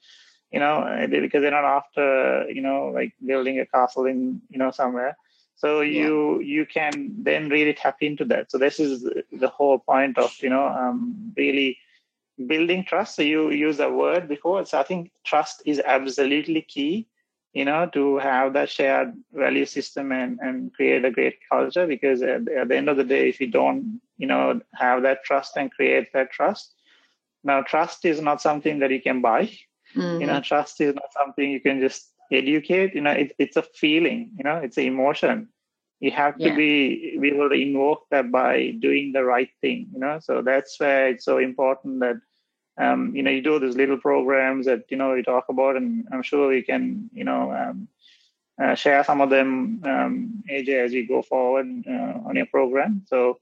you 0.50 0.58
know 0.58 0.82
eh, 0.82 1.06
because 1.06 1.40
they're 1.40 1.50
not 1.50 1.64
after 1.64 2.48
you 2.50 2.60
know 2.60 2.90
like 2.92 3.12
building 3.24 3.60
a 3.60 3.66
castle 3.66 4.06
in 4.06 4.40
you 4.50 4.58
know 4.58 4.70
somewhere 4.70 5.16
so 5.62 5.80
you 5.80 6.40
yeah. 6.40 6.54
you 6.54 6.66
can 6.66 6.92
then 7.28 7.48
really 7.48 7.74
tap 7.82 7.98
into 8.08 8.24
that 8.24 8.50
so 8.50 8.58
this 8.58 8.78
is 8.80 9.04
the 9.44 9.52
whole 9.56 9.78
point 9.78 10.18
of 10.18 10.30
you 10.40 10.50
know 10.54 10.66
um, 10.66 11.32
really 11.36 11.78
building 12.46 12.84
trust 12.84 13.16
so 13.16 13.22
you 13.22 13.50
use 13.50 13.78
a 13.78 13.90
word 14.02 14.28
before 14.28 14.64
so 14.66 14.78
i 14.80 14.82
think 14.82 15.10
trust 15.24 15.62
is 15.64 15.80
absolutely 15.96 16.62
key 16.62 17.06
you 17.52 17.66
know, 17.66 17.86
to 17.92 18.16
have 18.18 18.54
that 18.54 18.70
shared 18.70 19.12
value 19.32 19.66
system 19.66 20.10
and, 20.10 20.38
and 20.40 20.72
create 20.72 21.04
a 21.04 21.10
great 21.10 21.36
culture. 21.50 21.86
Because 21.86 22.22
at, 22.22 22.48
at 22.48 22.68
the 22.68 22.76
end 22.76 22.88
of 22.88 22.96
the 22.96 23.04
day, 23.04 23.28
if 23.28 23.40
you 23.40 23.46
don't, 23.46 24.00
you 24.16 24.26
know, 24.26 24.60
have 24.74 25.02
that 25.02 25.24
trust 25.24 25.56
and 25.56 25.70
create 25.70 26.12
that 26.14 26.32
trust, 26.32 26.74
now 27.44 27.60
trust 27.60 28.04
is 28.04 28.20
not 28.20 28.40
something 28.40 28.78
that 28.78 28.90
you 28.90 29.02
can 29.02 29.20
buy. 29.20 29.50
Mm-hmm. 29.94 30.20
You 30.22 30.26
know, 30.28 30.40
trust 30.40 30.80
is 30.80 30.94
not 30.94 31.12
something 31.12 31.50
you 31.50 31.60
can 31.60 31.80
just 31.80 32.10
educate. 32.30 32.94
You 32.94 33.02
know, 33.02 33.10
it, 33.10 33.34
it's 33.38 33.56
a 33.56 33.62
feeling. 33.62 34.30
You 34.38 34.44
know, 34.44 34.56
it's 34.56 34.78
an 34.78 34.84
emotion. 34.84 35.48
You 36.02 36.10
have 36.10 36.36
to 36.38 36.48
yeah. 36.48 36.56
be 36.56 37.16
able 37.22 37.48
to 37.48 37.54
invoke 37.54 38.06
that 38.10 38.32
by 38.32 38.74
doing 38.80 39.12
the 39.12 39.22
right 39.24 39.50
thing. 39.60 39.88
You 39.94 40.00
know, 40.00 40.18
so 40.18 40.42
that's 40.42 40.78
where 40.80 41.08
it's 41.08 41.24
so 41.24 41.38
important 41.38 42.00
that 42.00 42.16
um, 42.78 43.14
you 43.14 43.22
know, 43.22 43.30
you 43.30 43.42
do 43.42 43.58
these 43.58 43.76
little 43.76 43.98
programs 43.98 44.66
that 44.66 44.84
you 44.88 44.96
know 44.96 45.12
we 45.12 45.22
talk 45.22 45.46
about, 45.48 45.76
and 45.76 46.06
I'm 46.10 46.22
sure 46.22 46.48
we 46.48 46.62
can, 46.62 47.10
you 47.12 47.24
know, 47.24 47.52
um, 47.52 47.88
uh, 48.62 48.74
share 48.74 49.04
some 49.04 49.20
of 49.20 49.30
them, 49.30 49.82
um, 49.84 50.44
AJ, 50.50 50.84
as 50.84 50.92
we 50.92 51.06
go 51.06 51.22
forward 51.22 51.66
uh, 51.86 52.18
on 52.26 52.36
your 52.36 52.46
program. 52.46 53.04
So, 53.06 53.40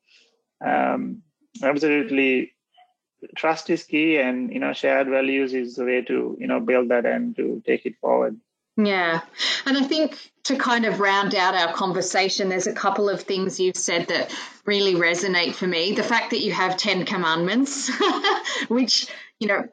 um, 0.64 1.22
absolutely, 1.62 2.52
trust 3.36 3.70
is 3.70 3.84
key, 3.84 4.18
and 4.18 4.52
you 4.52 4.58
know, 4.58 4.72
shared 4.72 5.08
values 5.08 5.54
is 5.54 5.76
the 5.76 5.84
way 5.84 6.02
to 6.02 6.36
you 6.40 6.46
know 6.48 6.60
build 6.60 6.88
that 6.88 7.06
and 7.06 7.36
to 7.36 7.62
take 7.64 7.86
it 7.86 7.98
forward. 8.00 8.36
Yeah. 8.86 9.20
And 9.66 9.76
I 9.76 9.82
think 9.82 10.30
to 10.44 10.56
kind 10.56 10.84
of 10.86 11.00
round 11.00 11.34
out 11.34 11.54
our 11.54 11.72
conversation, 11.72 12.48
there's 12.48 12.66
a 12.66 12.72
couple 12.72 13.08
of 13.08 13.22
things 13.22 13.60
you've 13.60 13.76
said 13.76 14.08
that 14.08 14.34
really 14.64 14.94
resonate 14.94 15.54
for 15.54 15.66
me. 15.66 15.92
The 15.92 16.02
fact 16.02 16.30
that 16.30 16.40
you 16.40 16.52
have 16.52 16.76
10 16.76 17.04
commandments, 17.04 17.90
which, 18.68 19.08
you 19.38 19.48
know, 19.48 19.64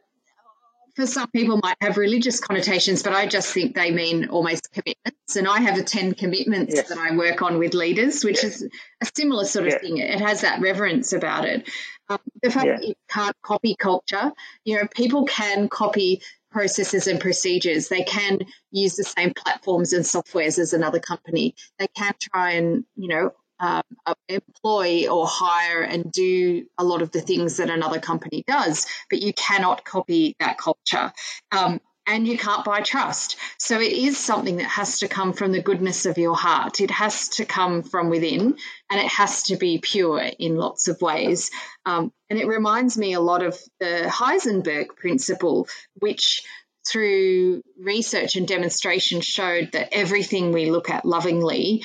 for 0.96 1.06
some 1.06 1.30
people 1.30 1.60
might 1.62 1.78
have 1.80 1.98
religious 1.98 2.39
connotations, 2.39 3.04
but 3.04 3.13
I 3.13 3.28
just 3.28 3.54
think 3.54 3.76
they 3.76 3.91
mean 3.91 4.30
almost 4.30 4.72
commitments. 4.74 5.36
And 5.36 5.48
I 5.48 5.60
have 5.60 5.78
a 5.78 5.84
10 5.84 6.15
commitments 6.15 6.74
yes. 6.76 6.89
that 6.89 6.98
I 6.98 7.15
work 7.15 7.43
on 7.43 7.60
with 7.60 7.76
leaders, 7.76 8.24
which 8.24 8.43
yes. 8.43 8.62
is 8.62 8.70
a 9.02 9.08
similar 9.15 9.46
sort 9.46 9.67
of 9.67 9.74
yes. 9.74 9.82
thing. 9.82 9.98
It 9.98 10.20
has 10.20 10.41
that 10.41 10.60
reverence 10.60 11.13
about 11.13 11.46
it. 11.46 11.70
Um, 12.10 12.17
the 12.41 12.50
fact 12.50 12.65
that 12.65 12.84
you 12.84 12.96
can't 13.10 13.36
copy 13.43 13.76
culture, 13.76 14.32
you 14.63 14.78
know, 14.78 14.88
people 14.88 15.26
can 15.26 15.70
copy 15.70 16.22
processes 16.58 17.06
and 17.06 17.20
procedures. 17.20 17.88
They 17.88 18.02
can 18.02 18.39
use 18.72 18.96
the 18.96 19.04
same 19.04 19.32
platforms 19.36 19.93
and 19.93 20.04
softwares 20.04 20.58
as 20.58 20.74
another 20.74 21.00
company. 21.00 21.54
They 21.78 21.86
can 21.96 22.13
try 22.20 22.54
and, 22.54 22.84
you 22.96 23.10
know, 23.10 23.32
um, 23.60 23.84
employ 24.28 25.08
or 25.08 25.28
hire 25.28 25.84
and 25.84 26.12
do 26.12 26.65
a 26.80 26.84
lot 26.84 27.04
of 27.04 27.12
the 27.12 27.22
things 27.22 27.58
that 27.58 27.70
another 27.70 28.00
company 28.00 28.43
does, 28.48 28.88
but 29.12 29.22
you 29.22 29.34
cannot 29.34 29.86
copy 29.86 30.36
that 30.39 30.58
culture. 30.58 31.13
Um, 31.52 31.80
and 32.08 32.26
you 32.26 32.38
can't 32.38 32.63
buy 32.63 32.80
trust. 32.82 33.36
So 33.60 33.80
it 33.80 33.91
is 33.91 34.17
something 34.17 34.58
that 34.58 34.70
has 34.70 35.00
to 35.00 35.10
come 35.10 35.34
from 35.34 35.52
the 35.52 35.62
goodness 35.62 36.06
of 36.06 36.17
your 36.17 36.36
heart. 36.36 36.80
It 36.80 36.89
has 36.89 37.28
to 37.30 37.46
come 37.46 37.84
from 37.84 38.10
within 38.10 38.56
and 38.89 39.00
it 39.00 39.08
has 39.08 39.43
to 39.43 39.58
be 39.58 39.78
pure 39.78 40.20
in 40.20 40.56
lots 40.56 40.88
of 40.88 41.02
ways. 41.02 41.52
Um, 41.86 42.13
and 42.30 42.39
it 42.39 42.48
reminds 42.48 42.98
me 42.98 43.13
a 43.13 43.20
lot 43.20 43.43
of 43.43 43.60
the 43.82 44.06
Heisenberg 44.08 44.96
principle, 44.96 45.67
which 45.96 46.43
through 46.88 47.62
research 47.78 48.38
and 48.38 48.48
demonstration 48.48 49.20
showed 49.20 49.74
that 49.74 49.89
everything 49.91 50.54
we 50.54 50.72
look 50.72 50.89
at 50.89 51.06
lovingly 51.06 51.84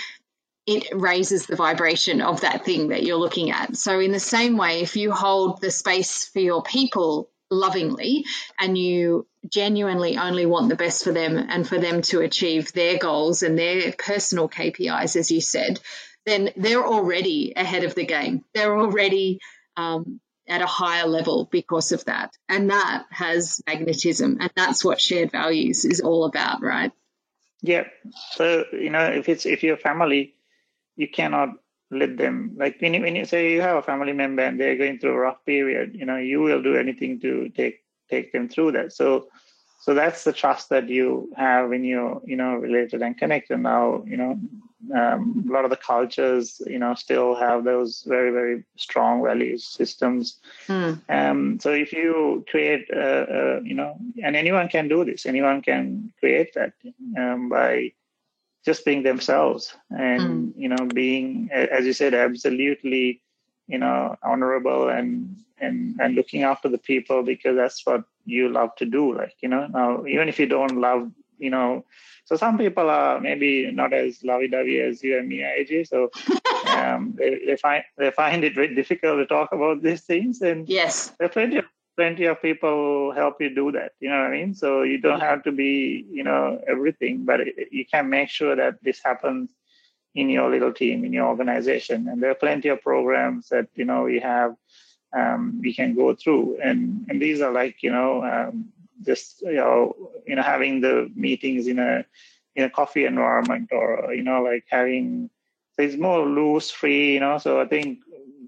it 0.65 0.87
raises 0.93 1.47
the 1.47 1.57
vibration 1.57 2.21
of 2.21 2.43
that 2.43 2.65
thing 2.65 2.89
that 2.89 3.03
you're 3.03 3.17
looking 3.17 3.51
at. 3.51 3.77
So, 3.77 3.99
in 3.99 4.13
the 4.13 4.21
same 4.21 4.57
way, 4.57 4.83
if 4.83 4.95
you 4.95 5.11
hold 5.11 5.61
the 5.61 5.73
space 5.73 6.29
for 6.29 6.39
your 6.39 6.63
people 6.63 7.32
lovingly 7.53 8.25
and 8.59 8.77
you 8.77 9.27
genuinely 9.49 10.17
only 10.17 10.47
want 10.47 10.69
the 10.69 10.77
best 10.77 11.05
for 11.05 11.13
them 11.13 11.37
and 11.37 11.69
for 11.69 11.79
them 11.79 12.03
to 12.03 12.21
achieve 12.21 12.73
their 12.73 12.99
goals 12.99 13.43
and 13.43 13.59
their 13.59 13.93
personal 13.93 14.49
KPIs, 14.49 15.17
as 15.17 15.31
you 15.31 15.41
said, 15.41 15.81
then 16.25 16.51
they're 16.57 16.87
already 16.87 17.53
ahead 17.55 17.85
of 17.85 17.95
the 17.95 18.07
game. 18.07 18.45
They're 18.55 18.77
already 18.77 19.41
um, 19.77 20.21
at 20.49 20.63
a 20.63 20.67
higher 20.67 21.07
level 21.07 21.49
because 21.51 21.93
of 21.93 22.05
that. 22.07 22.33
And 22.49 22.71
that 22.71 23.05
has 23.11 23.61
magnetism. 23.67 24.39
And 24.41 24.51
that's 24.57 24.85
what 24.85 25.01
shared 25.01 25.31
values 25.31 25.85
is 25.85 26.01
all 26.01 26.25
about, 26.25 26.63
right? 26.63 26.93
Yeah. 27.61 27.85
So, 28.33 28.65
you 28.73 28.91
know, 28.91 29.05
if 29.05 29.29
it's 29.29 29.47
if 29.47 29.63
you're 29.63 29.77
family, 29.77 30.35
you 30.97 31.09
cannot 31.09 31.51
let 31.93 32.17
them 32.17 32.53
like 32.57 32.81
when 32.81 32.95
you, 32.95 33.03
when 33.03 33.15
you 33.15 33.25
say 33.25 33.53
you 33.53 33.61
have 33.61 33.77
a 33.77 33.83
family 33.83 34.13
member 34.13 34.43
and 34.43 34.59
they're 34.59 34.77
going 34.77 34.99
through 34.99 35.13
a 35.13 35.19
rough 35.19 35.45
period 35.45 35.95
you 35.95 36.07
know 36.07 36.17
you 36.17 36.41
will 36.41 36.63
do 36.63 36.75
anything 36.77 37.21
to 37.21 37.49
take 37.51 37.83
take 38.13 38.33
them 38.33 38.49
through 38.49 38.73
that. 38.73 38.93
So 38.93 39.29
so 39.81 39.95
that's 39.95 40.23
the 40.23 40.33
trust 40.33 40.69
that 40.69 40.89
you 40.89 41.33
have 41.37 41.71
when 41.71 41.83
you're 41.85 42.21
you 42.25 42.37
know 42.37 42.55
related 42.55 43.03
and 43.03 43.19
connected 43.19 43.59
now 43.59 44.05
you 44.07 44.17
know 44.17 44.33
um, 44.99 45.45
a 45.49 45.53
lot 45.53 45.65
of 45.65 45.71
the 45.71 45.83
cultures 45.93 46.61
you 46.67 46.79
know 46.79 46.95
still 46.95 47.35
have 47.35 47.65
those 47.65 48.05
very 48.07 48.31
very 48.31 48.65
strong 48.77 49.23
values 49.29 49.65
systems. 49.65 50.25
Mm. 50.69 51.01
um, 51.09 51.59
so 51.65 51.71
if 51.73 51.93
you 51.93 52.45
create 52.53 52.85
a, 52.91 53.09
uh, 53.39 53.61
you 53.71 53.75
know 53.75 53.91
and 54.23 54.37
anyone 54.37 54.69
can 54.69 54.87
do 54.89 55.05
this. 55.05 55.27
Anyone 55.27 55.63
can 55.63 56.13
create 56.21 56.51
that 56.55 56.73
um, 57.19 57.49
by 57.49 57.93
just 58.65 58.85
being 58.85 59.03
themselves 59.03 59.75
and 59.91 60.23
mm. 60.23 60.53
you 60.57 60.69
know 60.69 60.87
being 60.95 61.51
as 61.53 61.85
you 61.85 61.93
said 61.93 62.15
absolutely 62.15 63.21
you 63.67 63.79
know 63.79 64.17
honorable 64.23 64.89
and 64.89 65.37
and 65.59 66.01
and 66.01 66.15
looking 66.15 66.43
after 66.43 66.69
the 66.69 66.79
people 66.79 67.23
because 67.23 67.57
that's 67.57 67.85
what 67.87 68.05
you 68.25 68.49
love 68.49 68.75
to 68.77 68.85
do 68.85 69.17
like 69.17 69.35
you 69.41 69.49
know 69.49 69.67
now 69.67 70.05
even 70.07 70.29
if 70.29 70.39
you 70.39 70.47
don't 70.47 70.81
love 70.81 71.11
you 71.39 71.51
know 71.51 71.85
so 72.25 72.37
some 72.37 72.57
people 72.57 72.89
are 72.89 73.21
maybe 73.21 73.71
not 73.73 73.93
as 73.93 74.23
lovey-dovey 74.23 74.81
as 74.81 75.03
you 75.03 75.19
and 75.19 75.29
me 75.29 75.39
aj 75.39 75.87
so 75.89 76.11
um, 76.77 77.15
they, 77.17 77.41
they 77.47 77.57
find 77.57 77.85
they 77.99 78.11
find 78.11 78.45
it 78.45 78.55
very 78.55 78.75
difficult 78.75 79.19
to 79.19 79.27
talk 79.27 79.53
about 79.53 79.83
these 79.83 80.03
things 80.03 80.41
and 80.41 80.69
yes 80.69 81.13
there 81.19 81.27
are 81.27 81.37
plenty 81.37 81.57
of 81.57 81.65
plenty 81.97 82.25
of 82.25 82.41
people 82.41 83.13
help 83.13 83.41
you 83.41 83.55
do 83.55 83.73
that 83.73 83.93
you 84.01 84.09
know 84.09 84.19
what 84.23 84.33
i 84.33 84.37
mean? 84.39 84.55
So 84.55 84.83
you 84.83 84.99
don't 84.99 85.21
have 85.21 85.43
to 85.45 85.53
be 85.53 86.07
you 86.11 86.25
know 86.25 86.61
everything 86.67 87.25
but 87.25 87.41
it, 87.41 87.69
you 87.71 87.85
can 87.85 88.09
make 88.09 88.29
sure 88.29 88.57
that 88.57 88.83
this 88.83 89.01
happens 89.03 89.51
in 90.15 90.29
your 90.29 90.51
little 90.51 90.73
team 90.73 91.05
in 91.05 91.13
your 91.13 91.29
organization. 91.29 92.09
And 92.09 92.23
there 92.23 92.31
are 92.31 92.35
plenty 92.35 92.69
of 92.69 92.83
programs 92.83 93.49
that 93.49 93.69
you 93.75 93.85
know 93.85 94.03
we 94.03 94.21
have 94.21 94.55
um, 95.17 95.61
we 95.63 95.75
can 95.75 95.95
go 95.95 96.15
through. 96.15 96.59
And 96.63 97.07
and 97.09 97.21
these 97.21 97.41
are 97.41 97.53
like 97.53 97.83
you 97.83 97.91
know 97.91 98.23
um, 98.25 98.73
just 99.05 99.43
you 99.43 99.55
know 99.55 99.97
you 100.27 100.37
know 100.37 100.43
having 100.43 100.81
the 100.81 101.11
meetings 101.15 101.67
in 101.67 101.79
a 101.79 102.05
in 102.55 102.65
a 102.65 102.71
coffee 102.71 103.07
environment 103.07 103.71
or 103.73 104.13
you 104.15 104.23
know 104.23 104.43
like 104.43 104.65
having 104.69 105.31
so 105.75 105.83
it's 105.83 105.97
more 105.97 106.27
loose 106.27 106.71
free 106.71 107.15
you 107.15 107.21
know? 107.21 107.39
So 107.39 107.59
i 107.59 107.65
think 107.65 108.01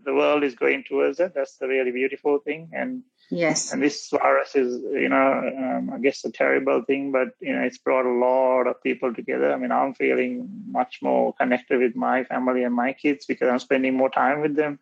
the 0.05 0.15
world 0.15 0.45
is 0.45 0.55
going 0.55 0.85
towards 0.85 1.19
that. 1.19 1.35
That's 1.35 1.57
the 1.57 1.67
really 1.67 1.91
beautiful 1.91 2.39
thing. 2.39 2.71
And 2.73 3.03
Yes. 3.31 3.73
And 3.73 3.83
this 3.83 4.11
virus 4.11 4.55
is, 4.55 4.81
you 4.83 5.09
know, 5.09 5.53
um, 5.59 5.91
I 5.93 5.99
guess 5.99 6.25
a 6.25 6.31
terrible 6.31 6.83
thing, 6.83 7.13
but, 7.13 7.29
you 7.41 7.55
know, 7.55 7.63
it's 7.63 7.79
brought 7.79 8.07
a 8.07 8.11
lot 8.11 8.67
of 8.67 8.83
people 8.83 9.15
together. 9.15 9.53
I 9.53 9.57
mean, 9.57 9.73
I'm 9.73 9.95
feeling 9.95 10.49
much 10.67 11.01
more 11.03 11.33
connected 11.35 11.81
with 11.81 11.97
my 11.97 12.25
family 12.25 12.65
and 12.65 12.75
my 12.75 12.93
kids 12.93 13.27
because 13.27 13.49
I'm 13.49 13.59
spending 13.59 13.97
more 13.97 14.11
time 14.11 14.41
with 14.41 14.57
them. 14.57 14.79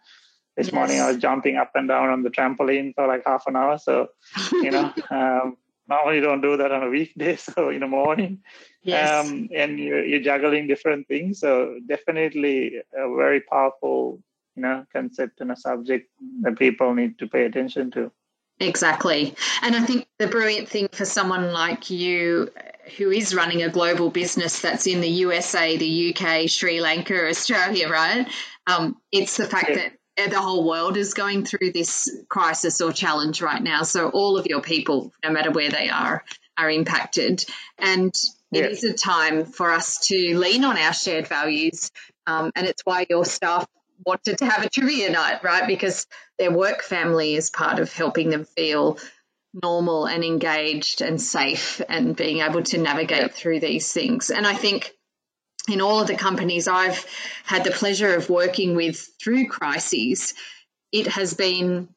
This 0.57 0.67
yes. 0.67 0.75
morning 0.75 1.01
I 1.01 1.09
was 1.09 1.17
jumping 1.17 1.57
up 1.57 1.71
and 1.75 1.89
down 1.89 2.11
on 2.11 2.23
the 2.23 2.31
trampoline 2.31 2.95
for 2.95 3.07
like 3.07 3.23
half 3.25 3.47
an 3.47 3.57
hour. 3.57 3.79
So, 3.79 4.09
you 4.53 4.71
know, 4.71 4.93
um, 5.11 5.57
normally 5.89 6.21
don't 6.21 6.43
do 6.43 6.57
that 6.57 6.73
on 6.73 6.83
a 6.83 6.91
weekday, 6.91 7.37
so 7.49 7.71
in 7.71 7.81
the 7.81 7.87
morning. 7.87 8.41
Yes. 8.83 9.27
Um, 9.31 9.49
and 9.55 9.79
you're, 9.79 10.05
you're 10.05 10.21
juggling 10.21 10.67
different 10.67 11.09
things. 11.09 11.41
So 11.41 11.79
definitely 11.87 12.83
a 12.95 13.17
very 13.17 13.41
powerful, 13.41 14.21
you 14.57 14.63
know, 14.63 14.85
concept 14.93 15.41
and 15.41 15.53
a 15.53 15.57
subject 15.57 16.11
that 16.43 16.59
people 16.59 16.95
need 16.95 17.19
to 17.21 17.27
pay 17.27 17.45
attention 17.45 17.91
to. 17.93 18.13
Exactly. 18.61 19.35
And 19.63 19.75
I 19.75 19.81
think 19.81 20.07
the 20.19 20.29
brilliant 20.29 20.69
thing 20.69 20.89
for 20.93 21.05
someone 21.05 21.53
like 21.53 21.91
you 21.91 22.51
who 22.97 23.11
is 23.11 23.35
running 23.35 23.63
a 23.63 23.69
global 23.69 24.11
business 24.11 24.61
that's 24.61 24.87
in 24.87 25.01
the 25.01 25.09
USA, 25.09 25.77
the 25.77 26.15
UK, 26.15 26.49
Sri 26.49 26.81
Lanka, 26.81 27.29
Australia, 27.29 27.89
right? 27.89 28.27
Um, 28.67 28.97
it's 29.11 29.37
the 29.37 29.47
fact 29.47 29.71
yeah. 29.71 29.89
that 30.17 30.31
the 30.31 30.41
whole 30.41 30.67
world 30.67 30.97
is 30.97 31.15
going 31.15 31.45
through 31.45 31.73
this 31.73 32.11
crisis 32.29 32.81
or 32.81 32.93
challenge 32.93 33.41
right 33.41 33.63
now. 33.63 33.83
So 33.83 34.11
all 34.11 34.37
of 34.37 34.47
your 34.47 34.61
people, 34.61 35.13
no 35.25 35.31
matter 35.31 35.51
where 35.51 35.71
they 35.71 35.89
are, 35.89 36.25
are 36.57 36.71
impacted. 36.71 37.45
And 37.79 38.15
it 38.53 38.71
is 38.71 38.85
a 38.85 38.93
time 38.93 39.47
for 39.47 39.73
us 39.73 40.07
to 40.09 40.39
lean 40.39 40.65
on 40.65 40.77
our 40.77 40.93
shared 40.93 41.27
values. 41.27 41.91
Um, 42.27 42.53
and 42.55 42.67
it's 42.67 42.83
why 42.85 43.07
your 43.09 43.25
staff 43.25 43.67
wanted 44.05 44.39
to 44.39 44.47
have 44.47 44.65
a 44.65 44.71
trivia 44.71 45.11
night, 45.11 45.43
right? 45.43 45.67
Because 45.67 46.07
their 46.39 46.51
work 46.51 46.83
family 46.83 47.35
is 47.35 47.51
part 47.51 47.79
of 47.79 47.93
helping 47.93 48.31
them 48.31 48.45
feel 48.45 48.99
normal 49.63 50.07
and 50.07 50.25
engaged 50.25 51.03
and 51.03 51.21
safe 51.21 51.81
and 51.89 52.17
being 52.17 52.41
able 52.41 52.63
to 52.63 52.79
navigate 52.79 53.35
through 53.35 53.61
these 53.61 53.93
things. 53.93 54.31
And 54.31 54.47
I 54.47 54.55
think 54.55 54.93
in 55.69 55.81
all 55.81 56.01
of 56.01 56.07
the 56.07 56.17
companies 56.17 56.69
I've 56.69 57.05
had 57.45 57.65
the 57.65 57.71
pleasure 57.71 58.15
of 58.15 58.31
working 58.31 58.75
with 58.75 59.09
through 59.23 59.49
crises, 59.49 60.35
it 60.91 61.07
has 61.07 61.35
been 61.35 61.89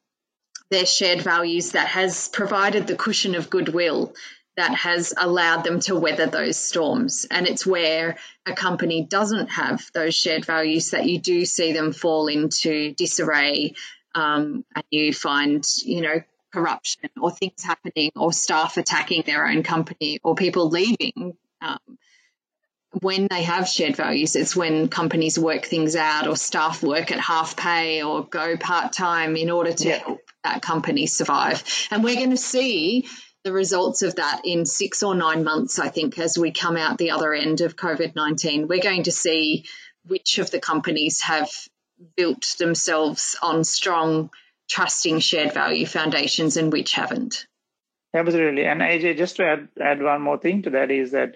their 0.70 0.86
shared 0.86 1.22
values 1.22 1.72
that 1.72 1.88
has 1.88 2.28
provided 2.30 2.88
the 2.88 2.96
cushion 2.96 3.36
of 3.36 3.50
goodwill 3.50 4.14
that 4.58 4.74
has 4.74 5.14
allowed 5.18 5.64
them 5.64 5.80
to 5.82 5.96
weather 5.96 6.28
those 6.28 6.58
storms. 6.58 7.26
And 7.30 7.48
it's 7.48 7.66
where 7.66 8.18
a 8.46 8.54
company 8.54 9.06
doesn't 9.06 9.48
have 9.48 9.90
those 9.94 10.16
shared 10.16 10.46
values 10.46 10.92
that 10.92 11.06
you 11.06 11.20
do 11.20 11.46
see 11.46 11.74
them 11.74 11.92
fall 11.92 12.28
into 12.28 12.94
disarray 12.94 13.74
um, 14.14 14.64
and 14.74 14.86
you 14.92 15.14
find, 15.14 15.66
you 15.84 16.02
know, 16.02 16.22
corruption 16.54 17.10
or 17.22 17.32
things 17.32 17.62
happening 17.64 18.12
or 18.16 18.32
staff 18.32 18.78
attacking 18.78 19.24
their 19.26 19.46
own 19.46 19.62
company 19.62 20.20
or 20.24 20.36
people 20.36 20.70
leaving. 20.70 21.36
Um, 21.62 21.98
when 23.02 23.28
they 23.30 23.44
have 23.44 23.68
shared 23.68 23.98
values, 23.98 24.38
it's 24.38 24.56
when 24.56 24.88
companies 24.88 25.38
work 25.38 25.66
things 25.66 25.98
out 25.98 26.28
or 26.28 26.38
staff 26.38 26.82
work 26.82 27.12
at 27.12 27.20
half 27.20 27.58
pay 27.58 28.04
or 28.04 28.26
go 28.26 28.56
part 28.56 28.94
time 28.94 29.36
in 29.36 29.50
order 29.50 29.74
to 29.74 29.88
yeah. 29.90 29.98
help 29.98 30.22
that 30.46 30.62
company 30.62 31.08
survive. 31.08 31.62
And 31.92 32.06
we're 32.06 32.16
going 32.16 32.30
to 32.30 32.38
see 32.38 33.08
the 33.46 33.54
results 33.54 34.02
of 34.02 34.16
that 34.16 34.42
in 34.44 34.66
six 34.66 35.04
or 35.04 35.14
nine 35.14 35.44
months, 35.44 35.78
I 35.78 35.90
think, 35.90 36.18
as 36.18 36.36
we 36.36 36.52
come 36.52 36.76
out 36.76 36.98
the 36.98 37.12
other 37.12 37.32
end 37.32 37.62
of 37.62 37.76
COVID 37.76 38.16
19. 38.16 38.68
We're 38.68 38.82
going 38.82 39.04
to 39.04 39.12
see 39.12 39.66
which 40.04 40.40
of 40.40 40.50
the 40.50 40.60
companies 40.60 41.22
have 41.22 41.50
built 42.18 42.56
themselves 42.58 43.38
on 43.44 43.64
strong, 43.64 44.32
trusting 44.68 45.20
shared 45.20 45.54
value 45.54 45.86
foundations 45.86 46.58
and 46.58 46.74
which 46.74 46.94
haven't. 46.94 47.46
Absolutely. 48.16 48.66
And 48.66 48.82
AJ, 48.82 49.18
just 49.18 49.36
to 49.36 49.46
add, 49.46 49.68
add 49.80 50.02
one 50.02 50.24
more 50.24 50.40
thing 50.40 50.64
to 50.64 50.72
that 50.72 50.90
is 50.90 51.12
that, 51.12 51.36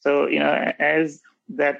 so, 0.00 0.28
you 0.28 0.38
know, 0.38 0.72
as 0.78 1.20
that 1.50 1.76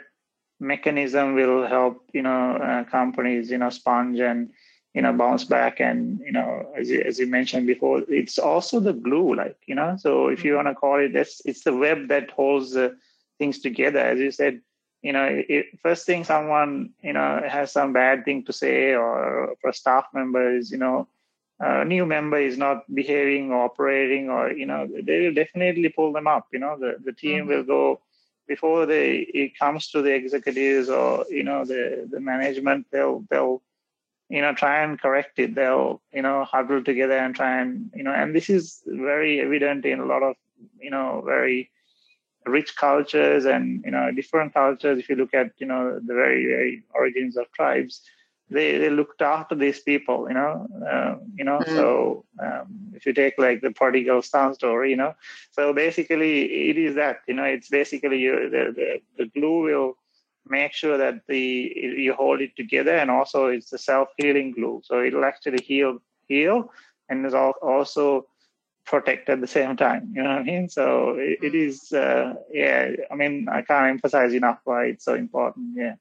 mechanism 0.60 1.34
will 1.34 1.66
help, 1.66 2.04
you 2.12 2.20
know, 2.20 2.56
uh, 2.56 2.84
companies, 2.84 3.50
you 3.50 3.56
know, 3.56 3.70
sponge 3.70 4.20
and, 4.20 4.50
you 4.94 5.02
know, 5.02 5.12
bounce 5.12 5.44
back. 5.44 5.80
And, 5.80 6.20
you 6.20 6.32
know, 6.32 6.72
as 6.76 6.90
you, 6.90 7.00
as 7.00 7.18
you 7.18 7.26
mentioned 7.26 7.66
before, 7.66 8.02
it's 8.08 8.38
also 8.38 8.80
the 8.80 8.92
glue, 8.92 9.34
like, 9.34 9.56
you 9.66 9.74
know, 9.74 9.96
so 9.98 10.28
if 10.28 10.44
you 10.44 10.54
want 10.56 10.68
to 10.68 10.74
call 10.74 10.98
it, 10.98 11.14
it's, 11.14 11.40
it's 11.44 11.62
the 11.62 11.76
web 11.76 12.08
that 12.08 12.30
holds 12.30 12.76
uh, 12.76 12.90
things 13.38 13.60
together. 13.60 14.00
As 14.00 14.18
you 14.18 14.30
said, 14.30 14.60
you 15.02 15.12
know, 15.12 15.26
it, 15.48 15.78
first 15.82 16.06
thing 16.06 16.24
someone, 16.24 16.90
you 17.02 17.12
know, 17.12 17.42
has 17.46 17.72
some 17.72 17.92
bad 17.92 18.24
thing 18.24 18.44
to 18.44 18.52
say 18.52 18.94
or 18.94 19.54
for 19.60 19.70
a 19.70 19.74
staff 19.74 20.06
member 20.12 20.56
is, 20.56 20.70
you 20.70 20.78
know, 20.78 21.08
a 21.60 21.84
new 21.84 22.06
member 22.06 22.38
is 22.38 22.58
not 22.58 22.92
behaving 22.92 23.52
or 23.52 23.64
operating 23.64 24.28
or, 24.30 24.50
you 24.50 24.66
know, 24.66 24.88
they 25.02 25.20
will 25.20 25.34
definitely 25.34 25.88
pull 25.90 26.12
them 26.12 26.26
up. 26.26 26.48
You 26.52 26.58
know, 26.58 26.76
the, 26.78 26.96
the 27.04 27.12
team 27.12 27.40
mm-hmm. 27.40 27.48
will 27.48 27.62
go 27.62 28.00
before 28.48 28.86
they 28.86 29.18
it 29.18 29.58
comes 29.58 29.88
to 29.90 30.02
the 30.02 30.12
executives 30.12 30.88
or, 30.88 31.24
you 31.30 31.44
know, 31.44 31.64
the, 31.64 32.08
the 32.10 32.18
management, 32.18 32.86
they'll 32.90 33.24
they'll 33.30 33.62
you 34.30 34.40
know 34.40 34.54
try 34.54 34.82
and 34.82 35.00
correct 35.00 35.38
it 35.38 35.54
they'll 35.54 36.00
you 36.12 36.22
know 36.22 36.44
huddle 36.44 36.82
together 36.82 37.18
and 37.18 37.34
try 37.34 37.60
and 37.60 37.90
you 37.94 38.02
know 38.02 38.12
and 38.12 38.34
this 38.34 38.48
is 38.48 38.82
very 38.86 39.40
evident 39.40 39.84
in 39.84 39.98
a 40.00 40.06
lot 40.06 40.22
of 40.22 40.36
you 40.80 40.90
know 40.90 41.22
very 41.26 41.70
rich 42.46 42.76
cultures 42.76 43.44
and 43.44 43.82
you 43.84 43.90
know 43.90 44.10
different 44.12 44.54
cultures 44.54 44.98
if 44.98 45.08
you 45.08 45.16
look 45.16 45.34
at 45.34 45.50
you 45.58 45.66
know 45.66 45.98
the 45.98 46.14
very 46.14 46.46
very 46.46 46.82
origins 46.94 47.36
of 47.36 47.50
tribes 47.52 48.02
they 48.50 48.78
they 48.78 48.90
looked 48.90 49.20
after 49.20 49.54
these 49.54 49.80
people 49.80 50.26
you 50.28 50.34
know 50.34 50.66
uh, 50.90 51.16
you 51.36 51.44
know 51.44 51.58
mm. 51.58 51.76
so 51.76 52.24
um, 52.40 52.92
if 52.94 53.06
you 53.06 53.12
take 53.12 53.34
like 53.36 53.60
the 53.60 53.70
prodigal 53.70 54.22
son 54.22 54.54
story 54.54 54.90
you 54.90 54.96
know 54.96 55.14
so 55.50 55.72
basically 55.72 56.68
it 56.70 56.78
is 56.78 56.94
that 56.94 57.20
you 57.28 57.34
know 57.34 57.44
it's 57.44 57.68
basically 57.68 58.18
you 58.18 58.48
the, 58.48 58.72
the, 58.78 59.00
the 59.18 59.26
glue 59.26 59.62
will 59.62 59.96
make 60.48 60.72
sure 60.72 60.98
that 60.98 61.20
the 61.28 61.38
you 61.38 62.12
hold 62.14 62.40
it 62.40 62.56
together 62.56 62.96
and 62.96 63.10
also 63.10 63.46
it's 63.46 63.70
the 63.70 63.78
self-healing 63.78 64.52
glue 64.52 64.80
so 64.84 65.02
it'll 65.02 65.24
actually 65.24 65.62
heal 65.62 65.98
heal 66.26 66.72
and 67.08 67.26
is 67.26 67.34
also 67.34 68.26
protect 68.90 69.28
at 69.28 69.40
the 69.40 69.46
same 69.46 69.76
time. 69.76 70.12
You 70.14 70.22
know 70.22 70.30
what 70.30 70.38
I 70.38 70.42
mean? 70.42 70.68
So 70.68 71.16
it, 71.18 71.38
it 71.42 71.52
mm. 71.52 71.94
uh, 71.94 72.34
yeah. 72.52 72.90
I 73.10 73.14
mean, 73.14 73.48
I 73.48 73.62
can't 73.62 73.90
emphasize 73.90 74.34
enough 74.34 74.58
why 74.64 74.86
it's 74.86 75.04
so 75.04 75.14
important. 75.14 75.76
Yeah. 75.76 75.94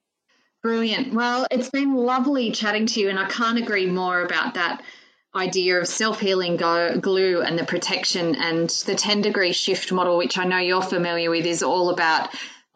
Brilliant. 0.62 1.14
Well, 1.14 1.48
it's 1.52 1.70
been 1.70 1.96
lovely 1.96 2.52
chatting 2.52 2.88
to 2.88 3.00
you, 3.00 3.10
and 3.10 3.20
I 3.20 3.30
can't 3.30 3.60
agree 3.60 3.86
more 3.86 4.22
about 4.22 4.56
that 4.56 4.82
idea 5.34 5.80
of 5.80 5.88
self 5.88 6.20
healing 6.20 6.58
glue 6.58 7.42
and 7.42 7.58
the 7.58 7.64
protection 7.64 8.36
and 8.36 8.70
the 8.70 8.96
10 8.96 9.22
degree 9.22 9.54
shift 9.54 9.92
model, 9.92 10.18
which 10.18 10.38
I 10.38 10.46
know 10.46 10.58
you're 10.58 10.82
familiar 10.82 11.30
with, 11.30 11.46
is 11.46 11.64
all 11.64 11.92
about 11.92 12.30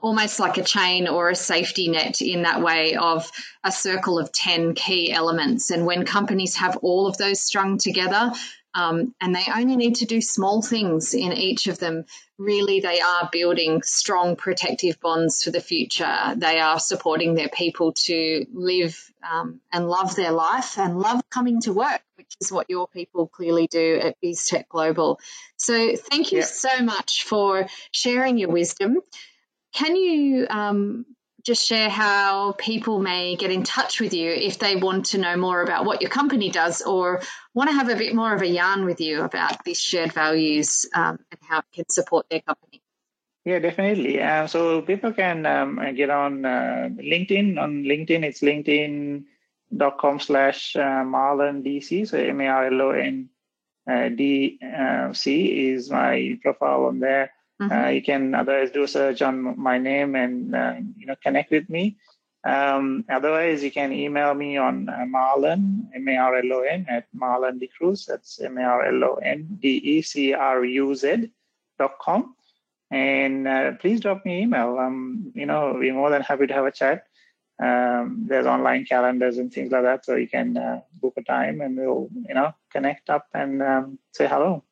almost 0.04 0.38
like 0.38 0.58
a 0.58 0.64
chain 0.64 1.08
or 1.08 1.30
a 1.30 1.36
safety 1.36 1.88
net 1.88 2.22
in 2.22 2.44
that 2.44 2.62
way 2.62 2.96
of 2.96 3.32
a 3.64 3.72
circle 3.72 4.20
of 4.20 4.34
10 4.34 4.76
key 4.76 5.12
elements. 5.12 5.72
And 5.72 5.86
when 5.86 6.06
companies 6.06 6.58
have 6.58 6.78
all 6.82 7.08
of 7.08 7.18
those 7.18 7.40
strung 7.40 7.78
together, 7.78 8.34
um, 8.76 9.14
and 9.22 9.36
they 9.36 9.46
only 9.56 9.76
need 9.76 9.96
to 9.98 10.06
do 10.06 10.20
small 10.20 10.62
things 10.62 11.14
in 11.14 11.32
each 11.32 11.68
of 11.68 11.78
them. 11.78 12.06
Really, 12.40 12.80
they 12.80 13.00
are 13.00 13.30
building 13.32 13.84
strong 13.84 14.36
protective 14.36 15.00
bonds 15.00 15.44
for 15.44 15.52
the 15.52 15.62
future. 15.62 16.34
They 16.36 16.60
are 16.60 16.80
supporting 16.80 17.36
their 17.36 17.50
people 17.50 17.94
to 18.06 18.46
live 18.52 19.00
um, 19.22 19.62
and 19.72 19.88
love 19.88 20.16
their 20.16 20.32
life 20.32 20.80
and 20.80 21.00
love 21.00 21.22
coming 21.30 21.62
to 21.62 21.72
work, 21.72 22.02
which 22.18 22.36
is 22.42 22.52
what 22.52 22.70
your 22.70 22.88
people 22.88 23.28
clearly 23.28 23.68
do 23.68 24.00
at 24.02 24.20
Bistec 24.20 24.68
Global. 24.70 25.20
So, 25.56 25.96
thank 25.96 26.32
you 26.32 26.40
yeah. 26.40 26.46
so 26.46 26.82
much 26.82 27.26
for 27.26 27.68
sharing 27.92 28.40
your 28.40 28.50
wisdom. 28.50 28.98
Can 29.74 29.96
you 29.96 30.46
um, 30.50 31.06
just 31.44 31.68
share 31.68 31.90
how 31.90 32.54
people 32.54 33.00
may 33.00 33.36
get 33.36 33.52
in 33.52 33.64
touch 33.64 34.00
with 34.00 34.14
you 34.14 34.32
if 34.32 34.60
they 34.60 34.76
want 34.76 35.08
to 35.08 35.18
know 35.18 35.36
more 35.36 35.62
about 35.62 35.84
what 35.84 36.02
your 36.02 36.10
company 36.10 36.50
does 36.50 36.82
or 36.82 37.22
want 37.54 37.70
to 37.70 37.76
have 37.76 37.90
a 37.90 37.96
bit 37.96 38.16
more 38.16 38.34
of 38.34 38.42
a 38.42 38.48
yarn 38.48 38.86
with 38.86 39.02
you 39.02 39.22
about 39.22 39.64
these 39.66 39.80
shared 39.80 40.14
values 40.14 40.88
um, 40.96 41.20
and 41.32 41.40
how 41.42 41.60
it 41.60 41.66
can 41.74 41.90
support 41.90 42.28
their 42.30 42.42
company. 42.42 42.82
Yeah, 43.46 43.60
definitely. 43.60 44.22
Uh, 44.22 44.48
so 44.48 44.82
people 44.82 45.12
can 45.12 45.46
um, 45.46 45.96
get 45.96 46.10
on 46.10 46.46
uh, 46.46 46.90
LinkedIn. 46.96 47.60
On 47.60 47.84
LinkedIn, 47.84 48.24
it's 48.24 48.40
linkedin.com 48.42 50.20
slash 50.22 50.78
uh, 50.78 51.04
Marlon 51.04 51.62
DC. 51.62 52.08
So 52.08 52.18
M 52.18 52.40
A 52.40 52.48
R 52.48 52.68
L 52.68 52.82
O 52.82 52.92
N 52.92 53.30
uh, 53.90 54.08
D 54.08 54.60
C 55.12 55.72
is 55.72 55.90
my 55.90 56.40
profile 56.42 56.86
on 56.86 57.00
there. 57.00 57.32
Uh, 57.72 57.76
mm-hmm. 57.76 57.94
You 57.96 58.02
can 58.02 58.36
otherwise 58.36 58.72
do 58.72 58.84
a 58.84 58.88
search 58.88 59.22
on 59.22 59.60
my 59.60 59.78
name 59.78 60.16
and 60.16 60.56
uh, 60.56 60.76
you 60.98 61.06
know 61.06 61.16
connect 61.24 61.52
with 61.52 61.70
me. 61.70 61.98
Um, 62.46 63.06
otherwise, 63.10 63.64
you 63.64 63.72
can 63.72 63.94
email 63.94 64.34
me 64.34 64.58
on 64.58 64.90
uh, 64.90 65.06
Marlon 65.08 65.88
M 65.96 66.08
A 66.08 66.18
R 66.18 66.36
L 66.38 66.54
O 66.54 66.62
N 66.62 66.86
at 66.90 67.08
Marlon 67.16 67.60
Decruz. 67.62 68.06
That's 68.06 68.42
M 68.42 68.58
A 68.58 68.64
R 68.64 68.86
L 68.86 69.04
O 69.04 69.14
N 69.16 69.58
D 69.62 69.78
E 69.78 70.02
C 70.02 70.34
R 70.34 70.64
U 70.66 70.96
Z 70.96 71.32
dot 71.80 72.00
com. 72.00 72.36
And 72.92 73.48
uh, 73.48 73.72
please 73.80 74.02
drop 74.02 74.26
me 74.26 74.38
an 74.38 74.44
email. 74.44 74.78
Um, 74.78 75.32
you 75.34 75.46
know, 75.46 75.74
we're 75.76 75.94
more 75.94 76.10
than 76.10 76.22
happy 76.22 76.48
to 76.48 76.54
have 76.54 76.66
a 76.66 76.72
chat. 76.72 77.06
Um, 77.64 78.26
there's 78.28 78.46
online 78.46 78.86
calendars 78.86 79.38
and 79.38 79.52
things 79.52 79.72
like 79.72 79.84
that, 79.84 80.06
so 80.06 80.16
you 80.16 80.28
can 80.28 80.58
uh, 80.58 80.82
book 81.02 81.14
a 81.18 81.24
time 81.24 81.62
and 81.62 81.78
we'll 81.78 82.10
you 82.28 82.34
know 82.34 82.54
connect 82.72 83.10
up 83.10 83.28
and 83.34 83.62
um, 83.62 84.00
say 84.12 84.28
hello. 84.28 84.64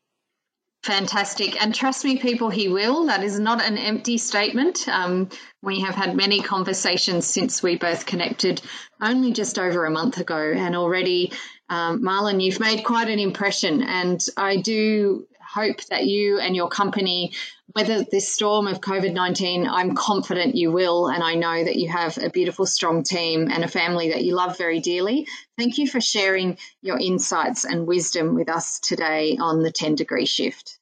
Fantastic. 0.84 1.62
And 1.62 1.76
trust 1.76 2.04
me, 2.04 2.18
people, 2.18 2.50
he 2.50 2.68
will. 2.68 3.06
That 3.06 3.24
is 3.24 3.40
not 3.40 3.62
an 3.62 3.78
empty 3.78 4.18
statement. 4.18 4.88
Um, 4.88 5.30
we 5.62 5.82
have 5.82 5.94
had 5.94 6.16
many 6.16 6.42
conversations 6.42 7.28
since 7.28 7.62
we 7.62 7.78
both 7.78 8.08
connected 8.08 8.64
only 9.00 9.32
just 9.32 9.60
over 9.60 9.86
a 9.86 9.92
month 9.92 10.18
ago. 10.18 10.54
And 10.56 10.76
already, 10.76 11.34
um, 11.70 12.02
Marlon, 12.02 12.42
you've 12.42 12.60
made 12.60 12.84
quite 12.84 13.10
an 13.10 13.20
impression. 13.20 13.84
And 13.84 14.20
I 14.36 14.58
do 14.58 15.28
hope 15.54 15.84
that 15.90 16.06
you 16.06 16.40
and 16.40 16.56
your 16.56 16.70
company 16.70 17.34
weather 17.76 18.04
this 18.10 18.34
storm 18.34 18.68
of 18.68 18.82
COVID 18.82 19.14
19. 19.14 19.68
I'm 19.68 19.96
confident 19.96 20.56
you 20.56 20.72
will. 20.72 21.08
And 21.08 21.24
I 21.24 21.36
know 21.36 21.64
that 21.64 21.76
you 21.76 21.90
have 21.90 22.18
a 22.18 22.30
beautiful, 22.30 22.66
strong 22.66 23.04
team 23.04 23.50
and 23.52 23.64
a 23.64 23.68
family 23.68 24.10
that 24.10 24.24
you 24.24 24.36
love 24.36 24.58
very 24.58 24.80
dearly. 24.80 25.28
Thank 25.58 25.78
you 25.78 25.88
for 25.88 26.02
sharing 26.02 26.58
your 26.82 27.00
insights 27.00 27.66
and 27.66 27.88
wisdom 27.88 28.36
with 28.36 28.50
us 28.50 28.80
today 28.80 29.38
on 29.40 29.62
the 29.62 29.72
10 29.72 29.96
degree 29.96 30.26
shift. 30.26 30.80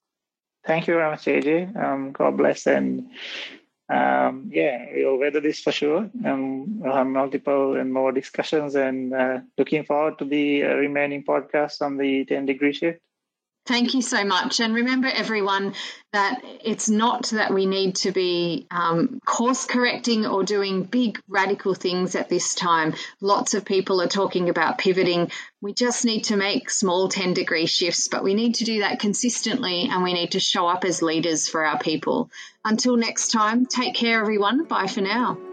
Thank 0.65 0.87
you 0.87 0.95
very 0.95 1.09
much, 1.09 1.25
AJ. 1.25 1.75
Um, 1.75 2.11
God 2.11 2.37
bless. 2.37 2.67
And 2.67 3.09
um, 3.89 4.51
yeah, 4.53 4.85
we'll 4.93 5.17
weather 5.17 5.41
this 5.41 5.59
for 5.61 5.71
sure. 5.71 6.09
Um, 6.25 6.79
we'll 6.79 6.95
have 6.95 7.07
multiple 7.07 7.75
and 7.75 7.91
more 7.91 8.11
discussions 8.11 8.75
and 8.75 9.13
uh, 9.13 9.39
looking 9.57 9.83
forward 9.83 10.19
to 10.19 10.25
the 10.25 10.63
uh, 10.63 10.67
remaining 10.75 11.23
podcasts 11.23 11.81
on 11.81 11.97
the 11.97 12.25
10 12.25 12.45
degree 12.45 12.73
shift. 12.73 12.99
Thank 13.69 13.93
you 13.93 14.01
so 14.01 14.25
much. 14.25 14.59
And 14.61 14.73
remember, 14.73 15.07
everyone, 15.07 15.75
that 16.11 16.41
it's 16.43 16.89
not 16.89 17.27
that 17.27 17.53
we 17.53 17.67
need 17.67 17.97
to 17.97 18.11
be 18.11 18.65
um, 18.71 19.19
course 19.23 19.65
correcting 19.65 20.25
or 20.25 20.43
doing 20.43 20.85
big 20.85 21.21
radical 21.27 21.75
things 21.75 22.15
at 22.15 22.29
this 22.29 22.55
time. 22.55 22.95
Lots 23.21 23.53
of 23.53 23.65
people 23.65 24.01
are 24.01 24.07
talking 24.07 24.49
about 24.49 24.79
pivoting. 24.79 25.29
We 25.61 25.73
just 25.73 26.03
need 26.03 26.23
to 26.23 26.35
make 26.35 26.71
small 26.71 27.09
10 27.09 27.35
degree 27.35 27.67
shifts, 27.67 28.07
but 28.07 28.23
we 28.23 28.33
need 28.33 28.55
to 28.55 28.63
do 28.63 28.79
that 28.79 28.99
consistently 28.99 29.87
and 29.91 30.01
we 30.01 30.13
need 30.13 30.31
to 30.31 30.39
show 30.39 30.67
up 30.67 30.83
as 30.83 31.03
leaders 31.03 31.47
for 31.47 31.63
our 31.63 31.77
people. 31.77 32.31
Until 32.65 32.97
next 32.97 33.27
time, 33.27 33.67
take 33.67 33.93
care, 33.93 34.19
everyone. 34.19 34.63
Bye 34.63 34.87
for 34.87 35.01
now. 35.01 35.48